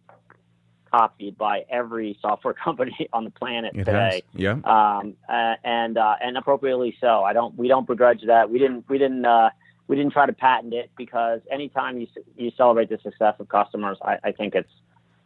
[0.89, 4.23] copied by every software company on the planet it today.
[4.33, 4.41] Has.
[4.41, 4.51] Yeah.
[4.63, 7.23] Um, uh, and uh, and appropriately so.
[7.23, 7.55] I don't.
[7.57, 8.49] We don't begrudge that.
[8.49, 8.85] We didn't.
[8.89, 9.25] We didn't.
[9.25, 9.49] Uh,
[9.87, 13.97] we didn't try to patent it because anytime you you celebrate the success of customers,
[14.01, 14.71] I, I think it's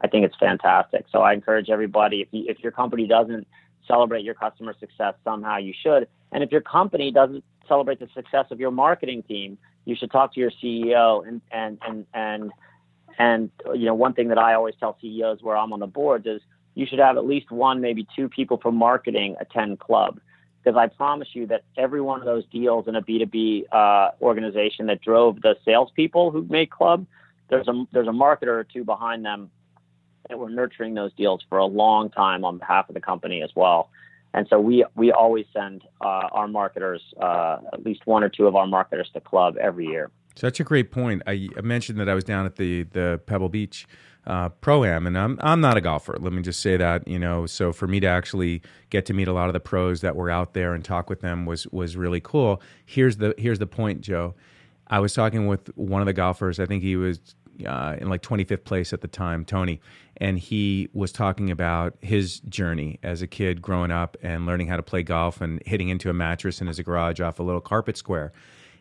[0.01, 1.05] I think it's fantastic.
[1.11, 3.47] So I encourage everybody if you, if your company doesn't
[3.87, 6.07] celebrate your customer success somehow, you should.
[6.31, 10.33] And if your company doesn't celebrate the success of your marketing team, you should talk
[10.33, 12.51] to your CEO and and and and
[13.17, 16.25] and you know, one thing that I always tell CEOs where I'm on the boards
[16.25, 16.41] is
[16.75, 20.19] you should have at least one, maybe two people from marketing attend club.
[20.63, 24.85] Because I promise you that every one of those deals in a B2B uh, organization
[24.87, 27.05] that drove the salespeople who made club,
[27.49, 29.49] there's a there's a marketer or two behind them
[30.29, 33.49] that were nurturing those deals for a long time on behalf of the company as
[33.55, 33.89] well.
[34.33, 38.47] And so we we always send uh, our marketers, uh, at least one or two
[38.47, 40.09] of our marketers to club every year.
[40.35, 41.21] Such a great point.
[41.27, 43.87] I, I mentioned that I was down at the the Pebble Beach
[44.25, 46.15] uh, pro am, and I'm I'm not a golfer.
[46.19, 47.45] Let me just say that you know.
[47.45, 50.29] So for me to actually get to meet a lot of the pros that were
[50.29, 52.61] out there and talk with them was was really cool.
[52.85, 54.35] Here's the here's the point, Joe.
[54.87, 56.59] I was talking with one of the golfers.
[56.59, 57.19] I think he was
[57.65, 59.79] uh, in like 25th place at the time, Tony,
[60.17, 64.75] and he was talking about his journey as a kid growing up and learning how
[64.75, 67.97] to play golf and hitting into a mattress in his garage off a little carpet
[67.97, 68.31] square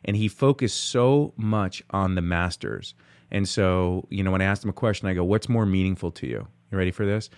[0.05, 2.95] and he focused so much on the masters.
[3.31, 6.11] And so, you know, when I asked him a question, I go, "What's more meaningful
[6.13, 7.31] to you?" You ready for this?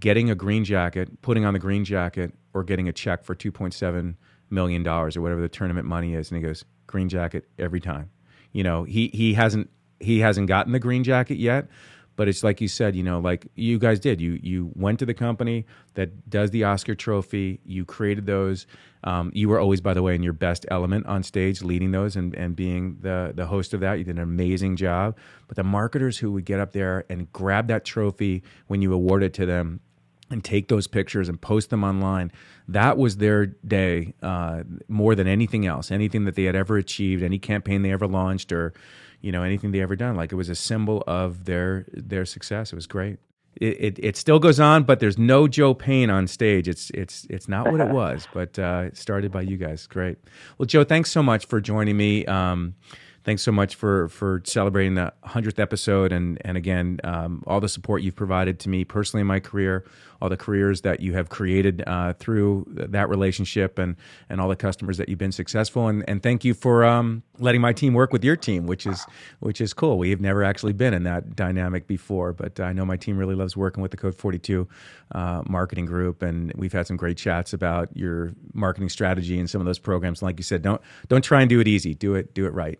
[0.00, 3.50] Getting a green jacket, putting on the green jacket, or getting a check for two
[3.50, 4.16] point seven
[4.50, 6.30] million dollars or whatever the tournament money is.
[6.30, 8.10] And he goes, "Green jacket every time."
[8.52, 11.68] You know, he he hasn't he hasn't gotten the green jacket yet,
[12.18, 14.20] but it's like you said, you know, like you guys did.
[14.20, 15.64] You you went to the company
[15.94, 17.60] that does the Oscar Trophy.
[17.64, 18.66] You created those.
[19.04, 22.16] Um, you were always, by the way, in your best element on stage, leading those
[22.16, 23.98] and, and being the the host of that.
[23.98, 25.16] You did an amazing job.
[25.46, 29.22] But the marketers who would get up there and grab that trophy when you award
[29.22, 29.78] it to them
[30.28, 32.32] and take those pictures and post them online.
[32.66, 37.22] That was their day uh, more than anything else, anything that they had ever achieved,
[37.22, 38.74] any campaign they ever launched, or
[39.20, 40.16] you know anything they ever done.
[40.16, 42.72] Like it was a symbol of their their success.
[42.72, 43.18] It was great.
[43.60, 46.68] it, it, it, still goes on, but there's no Joe Payne on stage.
[46.68, 49.86] It's it's it's not what it was, but uh, started by you guys.
[49.86, 50.18] Great.
[50.58, 52.24] Well, Joe, thanks so much for joining me.
[52.26, 52.74] Um,
[53.24, 57.68] thanks so much for for celebrating the hundredth episode, and and again, um, all the
[57.68, 59.84] support you've provided to me personally in my career,
[60.20, 63.96] all the careers that you have created uh, through that relationship, and
[64.28, 67.60] and all the customers that you've been successful, and and thank you for um, letting
[67.60, 69.04] my team work with your team, which is
[69.40, 69.98] which is cool.
[69.98, 73.34] We have never actually been in that dynamic before, but I know my team really
[73.34, 74.68] loves working with the Code Forty Two
[75.12, 79.60] uh, marketing group, and we've had some great chats about your marketing strategy and some
[79.60, 80.20] of those programs.
[80.20, 81.94] And like you said, don't don't try and do it easy.
[81.94, 82.78] Do it do it right.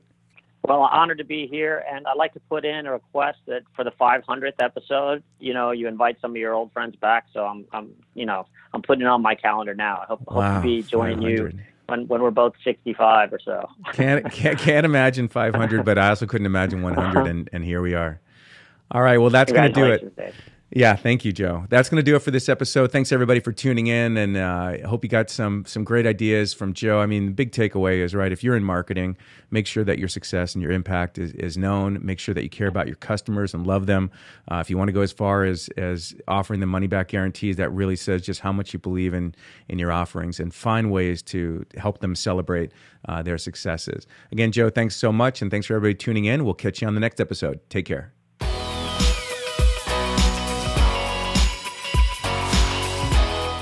[0.69, 3.85] Well, honored to be here, and I'd like to put in a request that for
[3.85, 7.25] the 500th episode, you know, you invite some of your old friends back.
[7.33, 10.01] So I'm, I'm, you know, I'm putting it on my calendar now.
[10.03, 11.53] I hope, wow, hope to be joining you
[11.87, 13.67] when, when we're both 65 or so.
[13.95, 17.95] can't, can't can't imagine 500, but I also couldn't imagine 100, and, and here we
[17.95, 18.21] are.
[18.91, 20.17] All right, well, that's going to do it.
[20.17, 20.35] Dave.
[20.71, 21.65] Yeah, thank you, Joe.
[21.71, 22.93] That's going to do it for this episode.
[22.93, 26.53] Thanks everybody for tuning in, and uh, I hope you got some some great ideas
[26.53, 27.01] from Joe.
[27.01, 28.31] I mean, the big takeaway is right.
[28.31, 29.17] If you're in marketing,
[29.51, 31.99] make sure that your success and your impact is, is known.
[32.03, 34.11] Make sure that you care about your customers and love them.
[34.51, 37.57] Uh, if you want to go as far as as offering them money back guarantees,
[37.57, 39.35] that really says just how much you believe in
[39.71, 42.73] in your offerings, and find ways to help them celebrate
[43.09, 44.07] uh, their successes.
[44.33, 46.45] Again, Joe, thanks so much, and thanks for everybody tuning in.
[46.45, 47.59] We'll catch you on the next episode.
[47.71, 48.18] Take care.